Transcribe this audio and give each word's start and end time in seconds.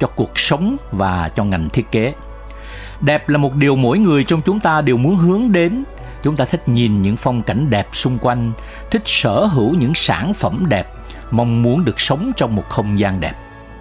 cho 0.00 0.06
cuộc 0.06 0.38
sống 0.38 0.76
và 0.92 1.28
cho 1.28 1.44
ngành 1.44 1.68
thiết 1.70 1.92
kế. 1.92 2.14
Đẹp 3.00 3.28
là 3.28 3.38
một 3.38 3.54
điều 3.54 3.76
mỗi 3.76 3.98
người 3.98 4.24
trong 4.24 4.42
chúng 4.42 4.60
ta 4.60 4.80
đều 4.80 4.96
muốn 4.96 5.16
hướng 5.16 5.52
đến. 5.52 5.84
Chúng 6.22 6.36
ta 6.36 6.44
thích 6.44 6.68
nhìn 6.68 7.02
những 7.02 7.16
phong 7.16 7.42
cảnh 7.42 7.70
đẹp 7.70 7.88
xung 7.92 8.18
quanh, 8.18 8.52
thích 8.90 9.02
sở 9.04 9.44
hữu 9.44 9.74
những 9.74 9.94
sản 9.94 10.34
phẩm 10.34 10.64
đẹp, 10.68 10.92
mong 11.30 11.62
muốn 11.62 11.84
được 11.84 12.00
sống 12.00 12.32
trong 12.36 12.56
một 12.56 12.68
không 12.68 12.98
gian 12.98 13.20
đẹp. 13.20 13.32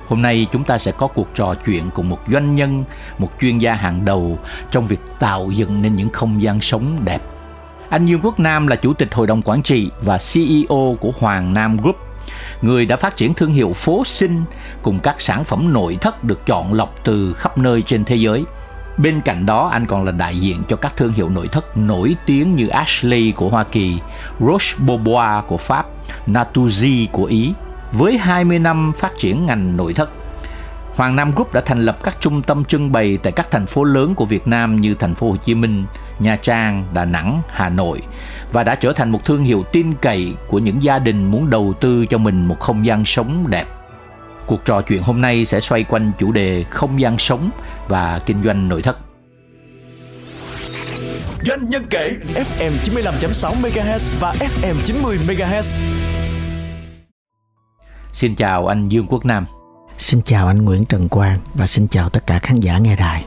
Hôm 0.07 0.21
nay 0.21 0.47
chúng 0.51 0.63
ta 0.63 0.77
sẽ 0.77 0.91
có 0.91 1.07
cuộc 1.07 1.27
trò 1.35 1.55
chuyện 1.65 1.89
cùng 1.93 2.09
một 2.09 2.19
doanh 2.31 2.55
nhân, 2.55 2.83
một 3.17 3.29
chuyên 3.41 3.57
gia 3.57 3.73
hàng 3.73 4.05
đầu 4.05 4.39
trong 4.71 4.85
việc 4.85 4.99
tạo 5.19 5.51
dựng 5.51 5.81
nên 5.81 5.95
những 5.95 6.09
không 6.09 6.41
gian 6.41 6.61
sống 6.61 6.97
đẹp. 7.05 7.21
Anh 7.89 8.05
Dương 8.05 8.21
Quốc 8.23 8.39
Nam 8.39 8.67
là 8.67 8.75
chủ 8.75 8.93
tịch 8.93 9.13
hội 9.13 9.27
đồng 9.27 9.41
quản 9.41 9.63
trị 9.63 9.91
và 10.01 10.17
CEO 10.33 10.97
của 10.99 11.11
Hoàng 11.19 11.53
Nam 11.53 11.77
Group, 11.77 11.95
người 12.61 12.85
đã 12.85 12.95
phát 12.95 13.17
triển 13.17 13.33
thương 13.33 13.51
hiệu 13.51 13.73
phố 13.73 14.03
sinh 14.05 14.43
cùng 14.81 14.99
các 14.99 15.21
sản 15.21 15.43
phẩm 15.43 15.73
nội 15.73 15.97
thất 16.01 16.23
được 16.23 16.45
chọn 16.45 16.73
lọc 16.73 16.95
từ 17.03 17.33
khắp 17.33 17.57
nơi 17.57 17.81
trên 17.81 18.03
thế 18.05 18.15
giới. 18.15 18.43
Bên 18.97 19.21
cạnh 19.21 19.45
đó, 19.45 19.67
anh 19.67 19.85
còn 19.85 20.03
là 20.03 20.11
đại 20.11 20.37
diện 20.39 20.63
cho 20.67 20.75
các 20.75 20.97
thương 20.97 21.13
hiệu 21.13 21.29
nội 21.29 21.47
thất 21.47 21.77
nổi 21.77 22.15
tiếng 22.25 22.55
như 22.55 22.67
Ashley 22.67 23.31
của 23.31 23.49
Hoa 23.49 23.63
Kỳ, 23.63 23.99
Roche 24.39 24.77
Bobois 24.85 25.45
của 25.47 25.57
Pháp, 25.57 25.85
Natuzzi 26.27 27.07
của 27.11 27.25
Ý, 27.25 27.53
với 27.91 28.17
20 28.17 28.59
năm 28.59 28.93
phát 28.95 29.17
triển 29.17 29.45
ngành 29.45 29.77
nội 29.77 29.93
thất. 29.93 30.09
Hoàng 30.95 31.15
Nam 31.15 31.31
Group 31.31 31.53
đã 31.53 31.61
thành 31.61 31.79
lập 31.79 31.97
các 32.03 32.17
trung 32.19 32.41
tâm 32.41 32.65
trưng 32.65 32.91
bày 32.91 33.17
tại 33.23 33.33
các 33.33 33.51
thành 33.51 33.65
phố 33.65 33.83
lớn 33.83 34.15
của 34.15 34.25
Việt 34.25 34.47
Nam 34.47 34.75
như 34.75 34.93
thành 34.93 35.15
phố 35.15 35.31
Hồ 35.31 35.37
Chí 35.37 35.55
Minh, 35.55 35.85
Nha 36.19 36.35
Trang, 36.35 36.85
Đà 36.93 37.05
Nẵng, 37.05 37.41
Hà 37.49 37.69
Nội 37.69 38.01
và 38.51 38.63
đã 38.63 38.75
trở 38.75 38.93
thành 38.93 39.11
một 39.11 39.25
thương 39.25 39.43
hiệu 39.43 39.63
tin 39.63 39.93
cậy 40.01 40.33
của 40.47 40.59
những 40.59 40.83
gia 40.83 40.99
đình 40.99 41.31
muốn 41.31 41.49
đầu 41.49 41.73
tư 41.79 42.05
cho 42.05 42.17
mình 42.17 42.47
một 42.47 42.59
không 42.59 42.85
gian 42.85 43.05
sống 43.05 43.45
đẹp. 43.49 43.65
Cuộc 44.45 44.65
trò 44.65 44.81
chuyện 44.81 45.03
hôm 45.03 45.21
nay 45.21 45.45
sẽ 45.45 45.59
xoay 45.59 45.83
quanh 45.83 46.11
chủ 46.19 46.31
đề 46.31 46.63
không 46.69 47.01
gian 47.01 47.17
sống 47.17 47.49
và 47.87 48.21
kinh 48.25 48.43
doanh 48.43 48.69
nội 48.69 48.81
thất. 48.81 48.97
Doanh 51.45 51.69
nhân 51.69 51.83
kể 51.89 52.11
FM 52.33 52.71
95.6 52.83 53.53
MHz 53.61 54.11
và 54.19 54.33
FM 54.33 54.75
90 54.85 55.17
MHz. 55.27 55.79
Xin 58.11 58.35
chào 58.35 58.67
anh 58.67 58.89
Dương 58.89 59.07
Quốc 59.07 59.25
Nam. 59.25 59.45
Xin 59.97 60.21
chào 60.21 60.47
anh 60.47 60.65
Nguyễn 60.65 60.85
Trần 60.85 61.09
Quang 61.09 61.39
và 61.53 61.67
xin 61.67 61.87
chào 61.87 62.09
tất 62.09 62.27
cả 62.27 62.39
khán 62.39 62.59
giả 62.59 62.77
nghe 62.77 62.95
đài. 62.95 63.25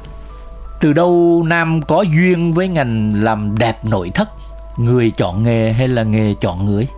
Từ 0.81 0.93
đâu 0.93 1.45
Nam 1.47 1.83
có 1.83 2.03
duyên 2.03 2.53
với 2.53 2.69
ngành 2.69 3.23
làm 3.25 3.59
đẹp 3.59 3.85
nội 3.85 4.11
thất? 4.15 4.29
Người 4.77 5.11
chọn 5.11 5.43
nghề 5.43 5.73
hay 5.73 5.89
là 5.89 6.03
nghề 6.03 6.35
chọn 6.41 6.65
người? 6.65 6.89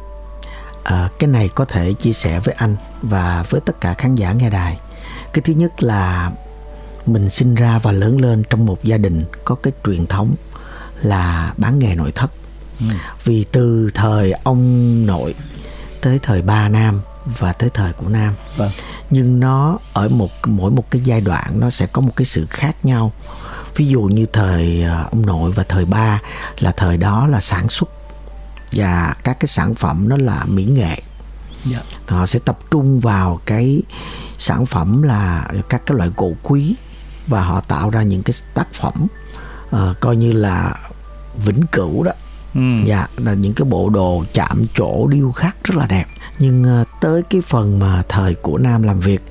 À, 0.83 1.09
cái 1.19 1.29
này 1.29 1.49
có 1.55 1.65
thể 1.65 1.93
chia 1.93 2.13
sẻ 2.13 2.41
với 2.41 2.55
anh 2.59 2.77
và 3.03 3.45
với 3.51 3.61
tất 3.61 3.81
cả 3.81 3.95
khán 3.95 4.15
giả 4.15 4.33
nghe 4.33 4.51
đài. 4.51 4.79
Cái 5.33 5.43
thứ 5.43 5.53
nhất 5.53 5.83
là 5.83 6.31
mình 7.07 7.31
sinh 7.31 7.55
ra 7.55 7.79
và 7.79 7.93
lớn 7.93 8.21
lên 8.21 8.43
trong 8.51 8.67
một 8.67 8.85
gia 8.85 8.97
đình 8.97 9.25
có 9.45 9.55
cái 9.55 9.73
truyền 9.85 10.07
thống 10.07 10.35
là 11.03 11.55
bán 11.57 11.79
nghề 11.79 11.95
nội 11.95 12.13
thất. 12.13 12.31
Ừ. 12.81 12.87
Vì 13.25 13.45
từ 13.53 13.91
thời 13.95 14.33
ông 14.33 15.07
nội 15.07 15.35
tới 16.01 16.19
thời 16.23 16.43
ba 16.43 16.69
nam 16.69 17.01
và 17.25 17.53
tới 17.53 17.71
thời 17.75 17.93
của 17.93 18.09
nam 18.09 18.35
vâng. 18.57 18.71
nhưng 19.11 19.41
nó 19.41 19.79
ở 19.93 20.09
một 20.09 20.31
mỗi 20.47 20.71
một 20.71 20.91
cái 20.91 21.03
giai 21.05 21.21
đoạn 21.21 21.61
nó 21.61 21.71
sẽ 21.71 21.87
có 21.87 22.01
một 22.01 22.13
cái 22.17 22.25
sự 22.25 22.47
khác 22.51 22.85
nhau 22.85 23.13
ví 23.77 23.87
dụ 23.87 24.03
như 24.03 24.27
thời 24.33 24.83
ờ, 24.83 25.07
ông 25.11 25.27
nội 25.27 25.53
và 25.53 25.63
thời 25.63 25.85
ba 25.85 26.21
là 26.59 26.73
thời 26.73 26.97
đó 26.97 27.27
là 27.27 27.41
sản 27.41 27.69
xuất 27.69 27.91
và 28.73 29.15
các 29.25 29.41
cái 29.41 29.47
sản 29.47 29.75
phẩm 29.75 30.09
nó 30.09 30.17
là 30.17 30.45
mỹ 30.45 30.65
nghệ 30.65 30.87
yeah. 30.87 31.03
Dạ. 31.65 31.81
họ 32.07 32.27
sẽ 32.27 32.39
tập 32.39 32.59
trung 32.71 33.01
vào 33.01 33.41
cái 33.47 33.83
sản 34.39 34.67
phẩm 34.67 35.03
là 35.03 35.49
các 35.69 35.83
cái 35.87 35.99
loại 35.99 36.11
gỗ 36.17 36.33
quý 36.43 36.75
và 37.27 37.45
họ 37.45 37.61
tạo 37.61 37.91
ra 37.91 38.03
những 38.03 38.23
cái 38.23 38.35
tác 38.55 38.75
phẩm 38.75 39.07
uh, 39.77 40.01
coi 40.01 40.17
như 40.17 40.33
là 40.33 40.79
vĩnh 41.37 41.63
cửu 41.73 42.03
đó 42.03 42.13
ừ. 42.55 42.61
dạ 42.85 43.07
là 43.17 43.35
những 43.35 43.55
cái 43.55 43.65
bộ 43.65 43.89
đồ 43.89 44.25
chạm 44.33 44.65
trổ 44.75 45.07
điêu 45.07 45.33
khắc 45.33 45.65
rất 45.65 45.77
là 45.77 45.87
đẹp 45.87 46.07
nhưng 46.39 46.65
ờ, 46.65 46.85
tới 47.01 47.23
cái 47.31 47.41
phần 47.41 47.79
mà 47.79 48.03
thời 48.09 48.35
của 48.35 48.59
nam 48.59 48.83
làm 48.83 49.01
việc 49.01 49.23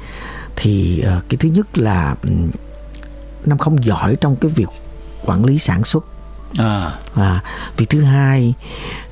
thì 0.56 1.00
ờ, 1.00 1.22
cái 1.30 1.38
thứ 1.38 1.50
nhất 1.50 1.78
là 1.78 2.16
nam 3.46 3.58
không 3.58 3.84
giỏi 3.84 4.16
trong 4.22 4.36
cái 4.36 4.52
việc 4.52 4.70
quản 5.26 5.46
lý 5.46 5.60
sản 5.60 5.84
xuất 5.84 6.06
à. 6.58 6.92
à 7.14 7.44
việc 7.78 7.90
thứ 7.90 8.02
hai 8.02 8.54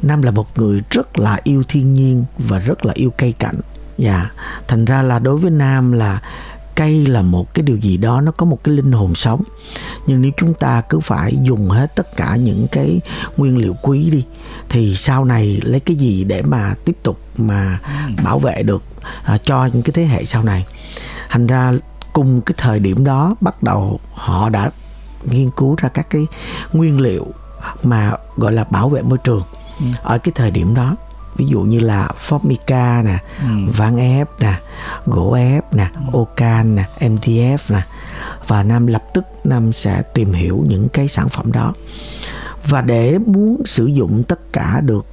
nam 0.02 0.22
là 0.22 0.32
một 0.32 0.58
người 0.58 0.82
rất 0.90 1.20
là 1.20 1.40
yêu 1.44 1.64
thiên 1.68 1.94
nhiên 1.94 2.26
và 2.38 2.60
rất 2.60 2.86
là 2.86 2.94
yêu 2.94 3.14
cây 3.18 3.34
cảnh 3.40 3.60
dạ 3.98 4.30
thành 4.68 4.86
ra 4.86 5.02
là 5.02 5.20
đối 5.20 5.38
với 5.38 5.52
nam 5.52 5.92
là 5.92 6.22
cây 6.78 7.06
là 7.06 7.22
một 7.22 7.54
cái 7.54 7.64
điều 7.64 7.78
gì 7.78 7.98
đó 7.98 8.22
nó 8.22 8.32
có 8.32 8.46
một 8.46 8.64
cái 8.64 8.76
linh 8.76 8.92
hồn 8.92 9.16
sống. 9.16 9.44
Nhưng 10.08 10.22
nếu 10.22 10.32
chúng 10.38 10.54
ta 10.54 10.82
cứ 10.82 11.00
phải 11.00 11.38
dùng 11.42 11.70
hết 11.70 11.96
tất 11.96 12.18
cả 12.18 12.36
những 12.36 12.68
cái 12.72 13.00
nguyên 13.38 13.58
liệu 13.58 13.76
quý 13.82 14.10
đi 14.10 14.26
thì 14.70 14.96
sau 14.96 15.26
này 15.26 15.60
lấy 15.64 15.80
cái 15.80 15.96
gì 15.96 16.24
để 16.24 16.42
mà 16.42 16.76
tiếp 16.86 16.98
tục 17.04 17.20
mà 17.38 17.80
bảo 18.24 18.40
vệ 18.40 18.64
được 18.64 18.84
à, 19.24 19.38
cho 19.38 19.66
những 19.66 19.84
cái 19.84 19.92
thế 19.94 20.06
hệ 20.06 20.26
sau 20.26 20.44
này? 20.44 20.66
Thành 21.30 21.48
ra 21.48 21.74
cùng 22.14 22.42
cái 22.42 22.56
thời 22.58 22.80
điểm 22.80 23.04
đó 23.04 23.36
bắt 23.42 23.64
đầu 23.64 24.00
họ 24.14 24.50
đã 24.50 24.72
nghiên 25.24 25.50
cứu 25.50 25.76
ra 25.78 25.90
các 25.90 26.10
cái 26.10 26.28
nguyên 26.74 27.02
liệu 27.02 27.28
mà 27.84 28.14
gọi 28.36 28.52
là 28.52 28.64
bảo 28.64 28.90
vệ 28.90 29.02
môi 29.02 29.18
trường. 29.18 29.44
Ừ. 29.80 29.86
ở 30.04 30.18
cái 30.18 30.32
thời 30.36 30.52
điểm 30.52 30.76
đó 30.76 30.96
ví 31.38 31.46
dụ 31.46 31.62
như 31.62 31.80
là 31.80 32.10
Formica 32.28 33.04
nè, 33.04 33.18
ừ. 33.42 33.48
ván 33.78 33.96
ép 33.96 34.28
nè, 34.40 34.60
gỗ 35.06 35.34
ép 35.34 35.74
nè, 35.74 35.90
Ocan 36.12 36.76
nè, 36.76 36.90
MDF 37.00 37.58
nè 37.70 37.82
và 38.48 38.64
Nam 38.64 38.88
lập 38.88 39.04
tức 39.14 39.26
Nam 39.44 39.74
sẽ 39.74 40.02
tìm 40.14 40.34
hiểu 40.34 40.64
những 40.68 40.90
cái 40.90 41.08
sản 41.08 41.30
phẩm 41.30 41.52
đó 41.52 41.74
và 42.68 42.82
để 42.82 43.18
muốn 43.18 43.62
sử 43.66 43.86
dụng 43.86 44.24
tất 44.28 44.54
cả 44.54 44.82
được 44.82 45.06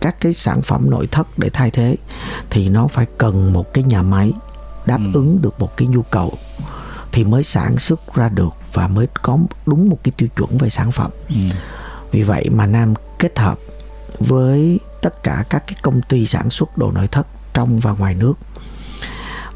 các 0.00 0.20
cái 0.20 0.32
sản 0.32 0.62
phẩm 0.62 0.90
nội 0.90 1.06
thất 1.06 1.38
để 1.38 1.50
thay 1.52 1.70
thế 1.70 1.96
thì 2.50 2.68
nó 2.68 2.86
phải 2.86 3.06
cần 3.18 3.52
một 3.52 3.74
cái 3.74 3.84
nhà 3.84 4.02
máy 4.02 4.32
đáp 4.86 4.98
ừ. 4.98 5.10
ứng 5.14 5.42
được 5.42 5.60
một 5.60 5.76
cái 5.76 5.88
nhu 5.88 6.02
cầu 6.02 6.32
thì 7.12 7.24
mới 7.24 7.44
sản 7.44 7.78
xuất 7.78 8.14
ra 8.14 8.28
được 8.28 8.54
và 8.72 8.88
mới 8.88 9.06
có 9.22 9.38
đúng 9.66 9.88
một 9.88 9.98
cái 10.04 10.12
tiêu 10.16 10.28
chuẩn 10.36 10.58
về 10.58 10.70
sản 10.70 10.92
phẩm 10.92 11.10
ừ. 11.28 11.34
vì 12.10 12.22
vậy 12.22 12.48
mà 12.50 12.66
nam 12.66 12.94
kết 13.18 13.38
hợp 13.38 13.58
với 14.20 14.80
tất 15.02 15.22
cả 15.22 15.44
các 15.50 15.64
cái 15.66 15.76
công 15.82 16.00
ty 16.02 16.26
sản 16.26 16.50
xuất 16.50 16.78
đồ 16.78 16.92
nội 16.92 17.06
thất 17.06 17.26
trong 17.54 17.80
và 17.80 17.92
ngoài 17.98 18.14
nước. 18.14 18.34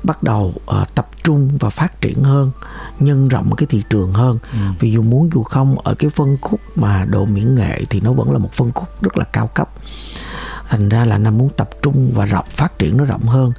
Bắt 0.03 0.23
đầu 0.23 0.55
uh, 0.81 0.95
tập 0.95 1.09
trung 1.25 1.51
và 1.61 1.71
phát 1.71 2.01
triển 2.01 2.23
hơn 2.23 2.51
nhân 2.99 3.29
rộng 3.29 3.57
cái 3.57 3.67
thị 3.67 3.83
trường 3.91 4.13
hơn. 4.13 4.39
Ừ. 4.53 4.59
vì 4.81 4.91
dù 4.91 5.03
muốn 5.03 5.31
dù 5.35 5.43
không 5.43 5.79
ở 5.79 5.95
cái 5.95 6.11
phân 6.11 6.37
khúc 6.41 6.61
mà 6.75 7.05
đồ 7.05 7.25
mỹ 7.25 7.43
nghệ 7.43 7.85
thì 7.91 8.01
nó 8.01 8.13
vẫn 8.13 8.33
là 8.33 8.39
một 8.39 8.53
phân 8.53 8.73
khúc 8.73 9.03
rất 9.03 9.19
là 9.19 9.25
cao 9.25 9.47
cấp. 9.47 9.69
Thành 10.69 10.89
ra 10.89 11.05
là 11.05 11.19
nam 11.19 11.39
muốn 11.39 11.49
tập 11.57 11.71
trung 11.83 12.11
và 12.15 12.25
rộng 12.25 12.47
phát 12.51 12.79
triển 12.79 12.97
nó 12.97 13.05
rộng 13.05 13.23
hơn 13.23 13.53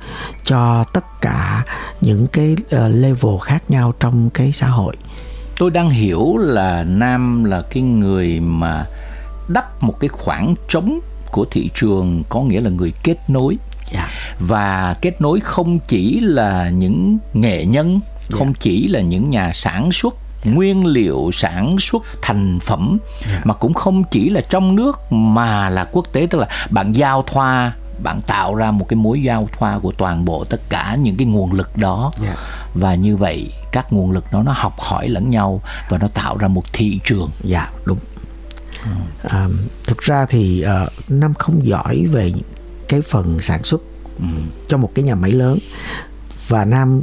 cho 0.43 0.83
tất 0.93 1.21
cả 1.21 1.65
những 2.01 2.27
cái 2.27 2.55
uh, 2.61 2.95
level 2.95 3.35
khác 3.41 3.63
nhau 3.69 3.93
trong 3.99 4.29
cái 4.29 4.51
xã 4.51 4.67
hội. 4.67 4.95
Tôi 5.57 5.71
đang 5.71 5.89
hiểu 5.89 6.37
là 6.37 6.83
nam 6.83 7.43
là 7.43 7.61
cái 7.61 7.83
người 7.83 8.39
mà 8.39 8.85
đắp 9.53 9.83
một 9.83 9.99
cái 9.99 10.07
khoảng 10.07 10.55
trống 10.69 10.99
của 11.31 11.45
thị 11.51 11.69
trường 11.75 12.23
có 12.29 12.41
nghĩa 12.41 12.61
là 12.61 12.69
người 12.69 12.93
kết 13.03 13.17
nối 13.27 13.57
yeah. 13.91 13.93
Dạ. 13.93 14.09
và 14.39 14.95
kết 15.01 15.21
nối 15.21 15.39
không 15.39 15.79
chỉ 15.79 16.19
là 16.19 16.69
những 16.69 17.17
nghệ 17.33 17.65
nhân 17.65 17.89
yeah. 17.89 18.31
không 18.31 18.47
dạ. 18.47 18.59
chỉ 18.59 18.87
là 18.87 19.01
những 19.01 19.29
nhà 19.29 19.51
sản 19.53 19.91
xuất 19.91 20.13
yeah. 20.13 20.23
Dạ. 20.45 20.51
nguyên 20.51 20.85
liệu 20.85 21.29
sản 21.33 21.75
xuất 21.79 22.03
thành 22.21 22.59
phẩm 22.59 22.97
yeah. 23.27 23.45
mà 23.45 23.53
cũng 23.53 23.73
không 23.73 24.03
chỉ 24.03 24.29
là 24.29 24.41
trong 24.41 24.75
nước 24.75 25.11
mà 25.11 25.69
là 25.69 25.85
quốc 25.91 26.05
tế 26.13 26.27
tức 26.29 26.37
là 26.37 26.47
bạn 26.69 26.93
giao 26.93 27.23
thoa 27.23 27.73
bạn 28.03 28.21
tạo 28.21 28.55
ra 28.55 28.71
một 28.71 28.85
cái 28.89 28.95
mối 28.95 29.21
giao 29.21 29.47
thoa 29.57 29.79
của 29.79 29.91
toàn 29.91 30.25
bộ 30.25 30.43
tất 30.43 30.61
cả 30.69 30.95
những 30.95 31.15
cái 31.15 31.27
nguồn 31.27 31.53
lực 31.53 31.77
đó 31.77 32.11
yeah. 32.23 32.37
và 32.73 32.95
như 32.95 33.17
vậy 33.17 33.51
các 33.71 33.93
nguồn 33.93 34.11
lực 34.11 34.25
đó 34.31 34.43
nó 34.43 34.51
học 34.51 34.79
hỏi 34.79 35.09
lẫn 35.09 35.29
nhau 35.29 35.61
và 35.89 35.97
nó 35.97 36.07
tạo 36.07 36.37
ra 36.37 36.47
một 36.47 36.63
thị 36.73 36.99
trường 37.03 37.29
dạ 37.43 37.59
yeah, 37.59 37.73
đúng 37.85 37.97
à, 39.23 39.47
thực 39.87 39.97
ra 39.97 40.25
thì 40.25 40.65
uh, 40.83 41.11
nam 41.11 41.33
không 41.33 41.65
giỏi 41.65 42.05
về 42.11 42.31
cái 42.89 43.01
phần 43.01 43.39
sản 43.39 43.63
xuất 43.63 43.81
ừ. 44.19 44.25
cho 44.67 44.77
một 44.77 44.91
cái 44.95 45.05
nhà 45.05 45.15
máy 45.15 45.31
lớn. 45.31 45.59
Và 46.47 46.65
nam 46.65 47.01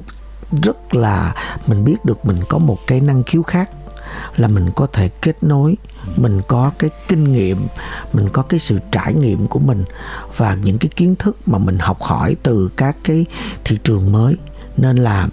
rất 0.63 0.95
là 0.95 1.35
mình 1.67 1.85
biết 1.85 2.05
được 2.05 2.25
mình 2.25 2.39
có 2.49 2.59
một 2.59 2.79
cái 2.87 3.01
năng 3.01 3.23
khiếu 3.23 3.43
khác 3.43 3.71
là 4.37 4.49
mình 4.49 4.71
có 4.77 4.87
thể 4.87 5.09
kết 5.09 5.43
nối 5.43 5.77
mình 6.17 6.41
có 6.49 6.71
cái 6.79 6.91
kinh 7.09 7.33
nghiệm 7.33 7.67
mình 8.13 8.29
có 8.33 8.43
cái 8.43 8.61
sự 8.61 8.79
trải 8.93 9.15
nghiệm 9.15 9.47
của 9.47 9.59
mình 9.59 9.85
và 10.37 10.55
những 10.55 10.79
cái 10.79 10.89
kiến 10.97 11.15
thức 11.15 11.49
mà 11.49 11.59
mình 11.59 11.79
học 11.79 12.03
hỏi 12.03 12.37
từ 12.43 12.71
các 12.77 12.97
cái 13.05 13.27
thị 13.65 13.79
trường 13.85 14.13
mới. 14.13 14.37
Nên 14.77 14.97
là 14.97 15.29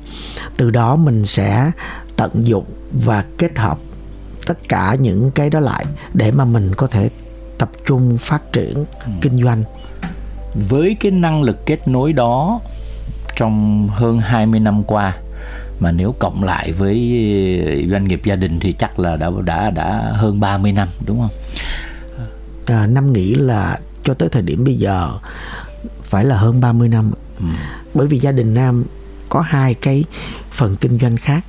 từ 0.58 0.70
đó 0.70 0.96
mình 0.96 1.26
sẽ 1.26 1.72
tận 2.16 2.48
dụng 2.48 2.66
và 2.92 3.26
kết 3.38 3.58
hợp 3.60 3.80
tất 4.48 4.58
cả 4.70 4.96
những 5.00 5.32
cái 5.32 5.50
đó 5.50 5.60
lại 5.60 5.86
để 6.14 6.32
mà 6.32 6.46
mình 6.46 6.72
có 6.78 6.88
thể 6.88 7.10
tập 7.58 7.70
trung 7.86 8.18
phát 8.18 8.54
triển 8.54 8.74
ừ. 8.76 9.12
kinh 9.22 9.44
doanh 9.44 9.64
với 10.70 10.98
cái 11.00 11.12
năng 11.12 11.42
lực 11.42 11.66
kết 11.66 11.88
nối 11.88 12.14
đó 12.14 12.60
trong 13.36 13.88
hơn 13.88 14.20
20 14.20 14.60
năm 14.60 14.84
qua 14.84 15.18
mà 15.80 15.92
nếu 15.92 16.16
cộng 16.20 16.44
lại 16.44 16.72
với 16.72 16.98
doanh 17.92 18.08
nghiệp 18.08 18.22
gia 18.24 18.36
đình 18.36 18.60
thì 18.60 18.74
chắc 18.74 19.00
là 19.00 19.16
đã 19.16 19.30
đã 19.46 19.70
đã 19.70 20.12
hơn 20.16 20.40
30 20.40 20.72
năm 20.72 20.88
đúng 21.06 21.20
không? 21.20 21.30
À, 22.66 22.88
năm 22.88 23.14
nghĩ 23.14 23.36
là 23.36 23.80
cho 24.04 24.14
tới 24.14 24.30
thời 24.30 24.42
điểm 24.42 24.64
bây 24.64 24.76
giờ 24.76 25.12
phải 26.04 26.26
là 26.26 26.38
hơn 26.38 26.62
30 26.62 26.88
năm. 26.90 27.12
Ừ. 27.40 27.46
Bởi 27.94 28.08
vì 28.08 28.20
gia 28.20 28.32
đình 28.32 28.54
Nam 28.54 28.86
có 29.30 29.42
hai 29.42 29.74
cái 29.74 30.04
phần 30.52 30.76
kinh 30.76 31.00
doanh 31.00 31.18
khác. 31.18 31.46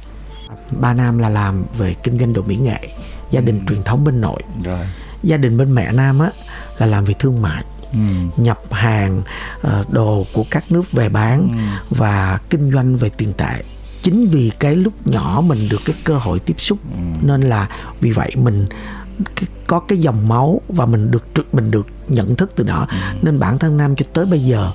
Ba 0.71 0.95
Nam 0.95 1.19
là 1.19 1.29
làm 1.29 1.65
về 1.79 1.95
kinh 2.03 2.19
doanh 2.19 2.33
đồ 2.33 2.43
mỹ 2.43 2.57
nghệ, 2.57 2.89
gia 3.31 3.41
đình 3.41 3.59
ừ. 3.59 3.65
truyền 3.69 3.83
thống 3.83 4.05
bên 4.05 4.21
nội. 4.21 4.43
Rồi. 4.65 4.87
Gia 5.23 5.37
đình 5.37 5.57
bên 5.57 5.75
mẹ 5.75 5.93
Nam 5.93 6.19
á 6.19 6.31
là 6.79 6.87
làm 6.87 7.05
về 7.05 7.15
thương 7.19 7.43
mại. 7.43 7.65
Ừ. 7.93 7.99
nhập 8.37 8.61
hàng 8.71 9.23
uh, 9.67 9.91
đồ 9.93 10.27
của 10.33 10.45
các 10.51 10.73
nước 10.73 10.93
về 10.93 11.09
bán 11.09 11.49
ừ. 11.53 11.59
và 11.97 12.39
kinh 12.51 12.71
doanh 12.73 12.97
về 12.97 13.11
tiền 13.17 13.33
tệ 13.33 13.63
chính 14.03 14.27
vì 14.27 14.53
cái 14.59 14.75
lúc 14.75 14.93
nhỏ 15.07 15.43
mình 15.47 15.69
được 15.69 15.81
cái 15.85 15.97
cơ 16.05 16.19
hội 16.19 16.39
tiếp 16.39 16.61
xúc 16.61 16.79
ừ. 16.93 16.99
nên 17.23 17.41
là 17.41 17.69
vì 18.01 18.13
vậy 18.13 18.31
mình 18.37 18.67
có 19.67 19.81
cái 19.81 19.99
dòng 19.99 20.29
máu 20.29 20.61
và 20.69 20.87
mình 20.87 21.11
được 21.11 21.55
mình 21.55 21.71
được 21.71 21.87
nhận 22.09 22.37
thức 22.37 22.53
từ 22.57 22.65
đó 22.65 22.87
ừ. 22.91 22.97
nên 23.23 23.39
bản 23.39 23.59
thân 23.59 23.77
nam 23.77 23.97
cho 23.97 24.07
tới 24.13 24.27
bây 24.27 24.41
giờ 24.41 24.73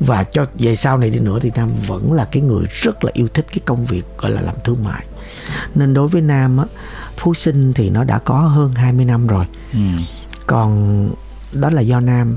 và 0.00 0.24
cho 0.24 0.46
về 0.58 0.76
sau 0.76 0.96
này 0.96 1.10
đi 1.10 1.18
nữa 1.18 1.38
thì 1.42 1.50
nam 1.56 1.72
vẫn 1.86 2.12
là 2.12 2.24
cái 2.24 2.42
người 2.42 2.66
rất 2.70 3.04
là 3.04 3.10
yêu 3.14 3.28
thích 3.34 3.46
cái 3.48 3.58
công 3.64 3.86
việc 3.86 4.02
gọi 4.18 4.30
là 4.30 4.40
làm 4.40 4.54
thương 4.64 4.84
mại. 4.84 5.04
Nên 5.74 5.94
đối 5.94 6.08
với 6.08 6.22
nam 6.22 6.58
á 6.58 6.64
phú 7.16 7.34
sinh 7.34 7.72
thì 7.72 7.90
nó 7.90 8.04
đã 8.04 8.18
có 8.18 8.38
hơn 8.40 8.74
20 8.74 9.04
năm 9.04 9.26
rồi. 9.26 9.46
Ừ. 9.72 9.78
còn 10.46 11.10
đó 11.52 11.70
là 11.70 11.80
do 11.80 12.00
nam 12.00 12.36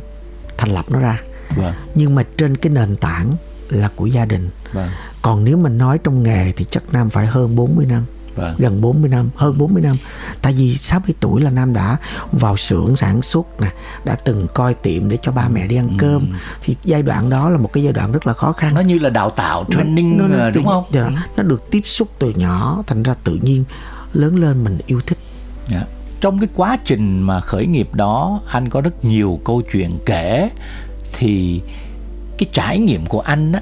thành 0.57 0.69
lập 0.69 0.85
nó 0.89 0.99
ra. 0.99 1.19
Vâng. 1.55 1.73
nhưng 1.95 2.15
mà 2.15 2.23
trên 2.37 2.57
cái 2.57 2.73
nền 2.73 2.95
tảng 2.95 3.35
là 3.69 3.89
của 3.95 4.05
gia 4.05 4.25
đình. 4.25 4.49
Vâng. 4.73 4.89
Còn 5.21 5.43
nếu 5.43 5.57
mình 5.57 5.77
nói 5.77 5.99
trong 6.03 6.23
nghề 6.23 6.51
thì 6.51 6.65
chắc 6.65 6.83
Nam 6.91 7.09
phải 7.09 7.25
hơn 7.25 7.55
40 7.55 7.85
năm 7.85 8.05
Vâng. 8.39 8.55
gần 8.57 8.81
40 8.81 9.09
năm 9.09 9.29
hơn 9.35 9.57
40 9.57 9.81
năm 9.81 9.95
tại 10.41 10.53
vì 10.53 10.75
60 10.75 11.15
tuổi 11.19 11.41
là 11.41 11.49
Nam 11.49 11.73
đã 11.73 11.97
vào 12.31 12.57
xưởng 12.57 12.95
sản 12.95 13.21
xuất 13.21 13.61
nè 13.61 13.71
đã 14.05 14.15
từng 14.15 14.47
coi 14.53 14.73
tiệm 14.73 15.09
để 15.09 15.17
cho 15.21 15.31
ba 15.31 15.47
mẹ 15.49 15.67
đi 15.67 15.75
ăn 15.75 15.87
ừ. 15.87 15.95
cơm 15.97 16.27
thì 16.61 16.75
giai 16.83 17.01
đoạn 17.01 17.29
đó 17.29 17.49
là 17.49 17.57
một 17.57 17.73
cái 17.73 17.83
giai 17.83 17.93
đoạn 17.93 18.11
rất 18.11 18.27
là 18.27 18.33
khó 18.33 18.51
khăn 18.51 18.73
nó 18.73 18.81
như 18.81 18.99
là 18.99 19.09
đào 19.09 19.29
tạo 19.29 19.65
training 19.69 20.17
nó, 20.17 20.27
nó, 20.27 20.49
đúng 20.49 20.65
không 20.65 20.83
ừ. 20.93 21.05
nó 21.37 21.43
được 21.43 21.71
tiếp 21.71 21.81
xúc 21.83 22.07
từ 22.19 22.33
nhỏ 22.35 22.83
thành 22.87 23.03
ra 23.03 23.13
tự 23.23 23.39
nhiên 23.41 23.63
lớn 24.13 24.35
lên 24.39 24.63
mình 24.63 24.77
yêu 24.87 25.01
thích 25.05 25.17
yeah. 25.71 25.83
Dạ. 25.83 25.87
trong 26.21 26.39
cái 26.39 26.49
quá 26.55 26.77
trình 26.85 27.21
mà 27.21 27.41
khởi 27.41 27.65
nghiệp 27.65 27.89
đó 27.93 28.41
anh 28.47 28.69
có 28.69 28.81
rất 28.81 29.05
nhiều 29.05 29.39
câu 29.45 29.61
chuyện 29.71 29.97
kể 30.05 30.49
thì 31.13 31.61
cái 32.37 32.49
trải 32.53 32.79
nghiệm 32.79 33.05
của 33.05 33.19
anh 33.19 33.51
á 33.51 33.61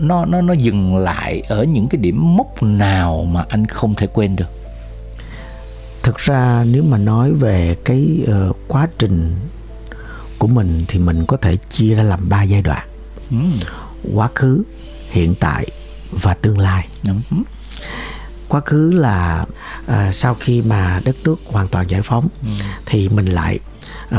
nó 0.00 0.24
nó 0.24 0.40
nó 0.40 0.52
dừng 0.52 0.96
lại 0.96 1.42
ở 1.48 1.64
những 1.64 1.88
cái 1.88 1.98
điểm 2.00 2.36
mốc 2.36 2.62
nào 2.62 3.24
mà 3.24 3.44
anh 3.48 3.66
không 3.66 3.94
thể 3.94 4.06
quên 4.06 4.36
được 4.36 4.48
thực 6.02 6.16
ra 6.16 6.64
nếu 6.66 6.82
mà 6.82 6.98
nói 6.98 7.32
về 7.32 7.76
cái 7.84 8.26
uh, 8.48 8.56
quá 8.68 8.88
trình 8.98 9.36
của 10.38 10.46
mình 10.46 10.84
thì 10.88 10.98
mình 10.98 11.26
có 11.26 11.36
thể 11.36 11.56
chia 11.56 11.94
ra 11.94 12.02
làm 12.02 12.28
ba 12.28 12.42
giai 12.42 12.62
đoạn 12.62 12.86
ừ. 13.30 13.36
quá 14.14 14.28
khứ 14.34 14.62
hiện 15.10 15.34
tại 15.40 15.66
và 16.10 16.34
tương 16.34 16.58
lai 16.58 16.88
ừ. 17.06 17.12
quá 18.48 18.60
khứ 18.60 18.90
là 18.90 19.46
uh, 19.86 20.14
sau 20.14 20.34
khi 20.40 20.62
mà 20.62 21.00
đất 21.04 21.16
nước 21.24 21.36
hoàn 21.46 21.68
toàn 21.68 21.90
giải 21.90 22.02
phóng 22.02 22.28
ừ. 22.42 22.50
thì 22.86 23.08
mình 23.08 23.26
lại 23.26 23.58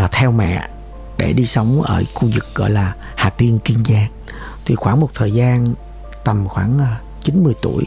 uh, 0.04 0.12
theo 0.12 0.32
mẹ 0.32 0.70
để 1.18 1.34
đi 1.34 1.46
sống 1.46 1.82
ở 1.82 2.04
khu 2.14 2.30
vực 2.36 2.56
gọi 2.56 2.70
là 2.70 2.96
Hà 3.16 3.30
Tiên 3.30 3.60
Kiên 3.60 3.84
Giang 3.86 4.10
thì 4.66 4.76
khoảng 4.76 5.00
một 5.00 5.10
thời 5.14 5.32
gian 5.32 5.74
tầm 6.24 6.48
khoảng 6.48 6.80
90 7.22 7.54
à, 7.56 7.60
tuổi 7.62 7.84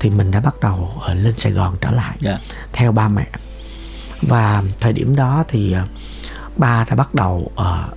thì 0.00 0.10
mình 0.10 0.30
đã 0.30 0.40
bắt 0.40 0.54
đầu 0.60 0.90
à, 1.06 1.14
lên 1.14 1.34
Sài 1.38 1.52
Gòn 1.52 1.76
trở 1.80 1.90
lại 1.90 2.16
yeah. 2.22 2.40
Dạ. 2.48 2.56
theo 2.72 2.92
ba 2.92 3.08
mẹ 3.08 3.26
và 4.22 4.62
thời 4.80 4.92
điểm 4.92 5.16
đó 5.16 5.44
thì 5.48 5.72
à, 5.72 5.86
ba 6.56 6.84
đã 6.88 6.96
bắt 6.96 7.14
đầu 7.14 7.50
uh, 7.54 7.96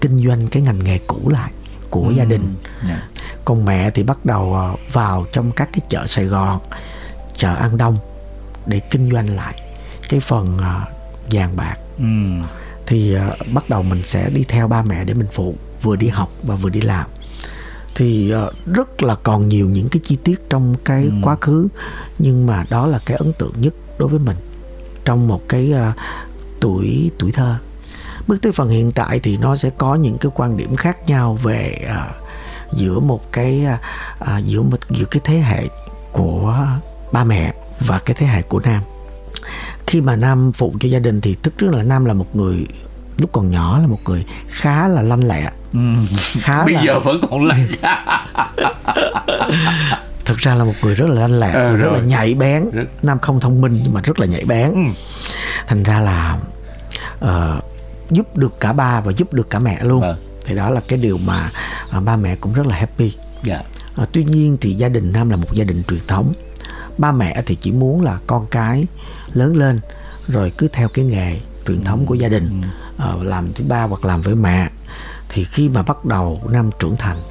kinh 0.00 0.26
doanh 0.26 0.48
cái 0.48 0.62
ngành 0.62 0.84
nghề 0.84 0.98
cũ 0.98 1.28
lại 1.28 1.50
của 1.90 2.04
mm. 2.04 2.16
gia 2.16 2.24
đình 2.24 2.54
yeah. 2.86 2.88
Dạ. 2.88 3.22
còn 3.44 3.64
mẹ 3.64 3.90
thì 3.90 4.02
bắt 4.02 4.24
đầu 4.24 4.74
vào 4.92 5.26
trong 5.32 5.52
các 5.52 5.68
cái 5.72 5.80
chợ 5.88 6.06
Sài 6.06 6.24
Gòn 6.24 6.58
chợ 7.38 7.54
An 7.54 7.76
Đông 7.76 7.98
để 8.66 8.80
kinh 8.90 9.10
doanh 9.12 9.36
lại 9.36 9.62
cái 10.08 10.20
phần 10.20 10.56
uh, 10.56 10.88
vàng 11.30 11.56
bạc 11.56 11.76
mm. 11.98 12.42
thì 12.86 13.16
uh, 13.16 13.52
bắt 13.52 13.68
đầu 13.68 13.82
mình 13.82 14.02
sẽ 14.04 14.30
đi 14.30 14.44
theo 14.48 14.68
ba 14.68 14.82
mẹ 14.82 15.04
để 15.04 15.14
mình 15.14 15.28
phụ 15.32 15.54
vừa 15.82 15.96
đi 15.96 16.08
học 16.08 16.30
và 16.42 16.54
vừa 16.54 16.70
đi 16.70 16.80
làm 16.80 17.06
thì 17.96 18.34
uh, 18.46 18.66
rất 18.74 19.02
là 19.02 19.14
còn 19.14 19.48
nhiều 19.48 19.66
những 19.68 19.88
cái 19.88 20.00
chi 20.02 20.16
tiết 20.24 20.50
trong 20.50 20.74
cái 20.84 21.02
ừ. 21.02 21.10
quá 21.22 21.36
khứ 21.40 21.68
nhưng 22.18 22.46
mà 22.46 22.64
đó 22.70 22.86
là 22.86 22.98
cái 23.06 23.16
ấn 23.16 23.32
tượng 23.32 23.52
nhất 23.56 23.74
đối 23.98 24.08
với 24.08 24.18
mình 24.18 24.36
trong 25.04 25.28
một 25.28 25.48
cái 25.48 25.72
uh, 25.72 25.94
tuổi 26.60 27.10
tuổi 27.18 27.32
thơ. 27.32 27.56
Bước 28.26 28.42
tới 28.42 28.52
phần 28.52 28.68
hiện 28.68 28.92
tại 28.92 29.20
thì 29.20 29.36
nó 29.36 29.56
sẽ 29.56 29.70
có 29.78 29.94
những 29.94 30.18
cái 30.18 30.32
quan 30.34 30.56
điểm 30.56 30.76
khác 30.76 31.08
nhau 31.08 31.38
về 31.42 31.78
uh, 31.84 32.16
giữa 32.78 33.00
một 33.00 33.32
cái 33.32 33.66
uh, 34.20 34.44
giữa 34.44 34.62
một 34.62 34.78
giữa 34.90 35.06
cái 35.10 35.20
thế 35.24 35.34
hệ 35.36 35.68
của 36.12 36.66
ba 37.12 37.24
mẹ 37.24 37.54
và 37.80 37.98
cái 37.98 38.16
thế 38.18 38.26
hệ 38.26 38.42
của 38.42 38.60
nam. 38.60 38.82
Khi 39.86 40.00
mà 40.00 40.16
nam 40.16 40.52
phụ 40.52 40.74
cho 40.80 40.88
gia 40.88 40.98
đình 40.98 41.20
thì 41.20 41.36
tức 41.42 41.54
trước 41.58 41.70
là 41.72 41.82
nam 41.82 42.04
là 42.04 42.14
một 42.14 42.36
người 42.36 42.66
lúc 43.18 43.32
còn 43.32 43.50
nhỏ 43.50 43.78
là 43.78 43.86
một 43.86 44.00
người 44.04 44.24
khá 44.48 44.88
là 44.88 45.02
lanh 45.02 45.28
lẹ 45.28 45.50
ừ. 45.76 46.16
khá 46.40 46.64
bây 46.64 46.74
là... 46.74 46.82
giờ 46.82 47.00
vẫn 47.00 47.20
còn 47.30 47.44
lanh 47.44 47.66
thực 50.24 50.38
ra 50.38 50.54
là 50.54 50.64
một 50.64 50.72
người 50.82 50.94
rất 50.94 51.08
là 51.08 51.20
lanh 51.20 51.40
lẹ 51.40 51.52
à, 51.52 51.72
rất 51.72 51.92
là 51.92 52.00
nhạy 52.00 52.34
bén 52.34 52.70
rất... 52.72 52.84
nam 53.02 53.18
không 53.18 53.40
thông 53.40 53.60
minh 53.60 53.80
nhưng 53.82 53.94
mà 53.94 54.00
rất 54.00 54.20
là 54.20 54.26
nhạy 54.26 54.44
bén 54.44 54.72
ừ. 54.74 54.80
thành 55.66 55.82
ra 55.82 56.00
là 56.00 56.38
uh, 57.24 57.64
giúp 58.10 58.36
được 58.36 58.60
cả 58.60 58.72
ba 58.72 59.00
và 59.00 59.12
giúp 59.12 59.34
được 59.34 59.50
cả 59.50 59.58
mẹ 59.58 59.84
luôn 59.84 60.02
à. 60.02 60.14
thì 60.46 60.54
đó 60.54 60.70
là 60.70 60.80
cái 60.88 60.98
điều 60.98 61.18
mà 61.18 61.50
uh, 61.96 62.04
ba 62.04 62.16
mẹ 62.16 62.36
cũng 62.36 62.52
rất 62.52 62.66
là 62.66 62.76
happy 62.76 63.12
yeah. 63.48 63.64
Dạ. 63.96 64.02
uh, 64.02 64.08
tuy 64.12 64.24
nhiên 64.24 64.56
thì 64.60 64.74
gia 64.74 64.88
đình 64.88 65.12
nam 65.12 65.30
là 65.30 65.36
một 65.36 65.52
gia 65.52 65.64
đình 65.64 65.82
truyền 65.88 66.00
thống 66.06 66.32
ba 66.98 67.12
mẹ 67.12 67.42
thì 67.46 67.54
chỉ 67.54 67.72
muốn 67.72 68.04
là 68.04 68.18
con 68.26 68.46
cái 68.50 68.86
lớn 69.32 69.56
lên 69.56 69.80
rồi 70.28 70.52
cứ 70.58 70.68
theo 70.72 70.88
cái 70.88 71.04
nghề 71.04 71.40
truyền 71.66 71.84
thống 71.84 72.06
của 72.06 72.14
gia 72.14 72.28
đình 72.28 72.62
ừ 72.62 72.68
uh, 73.14 73.22
làm 73.22 73.52
thứ 73.52 73.64
ba 73.68 73.82
hoặc 73.82 74.04
làm 74.04 74.22
với 74.22 74.34
mẹ 74.34 74.70
thì 75.28 75.44
khi 75.44 75.68
mà 75.68 75.82
bắt 75.82 76.04
đầu 76.04 76.40
năm 76.50 76.70
trưởng 76.78 76.96
thành 76.96 77.22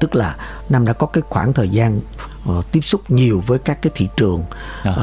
tức 0.00 0.14
là 0.14 0.36
năm 0.68 0.84
đã 0.84 0.92
có 0.92 1.06
cái 1.06 1.22
khoảng 1.28 1.52
thời 1.52 1.68
gian 1.68 2.00
uh, 2.50 2.72
tiếp 2.72 2.80
xúc 2.80 3.10
nhiều 3.10 3.42
với 3.46 3.58
các 3.58 3.82
cái 3.82 3.92
thị 3.94 4.08
trường 4.16 4.42
uh, 4.88 4.94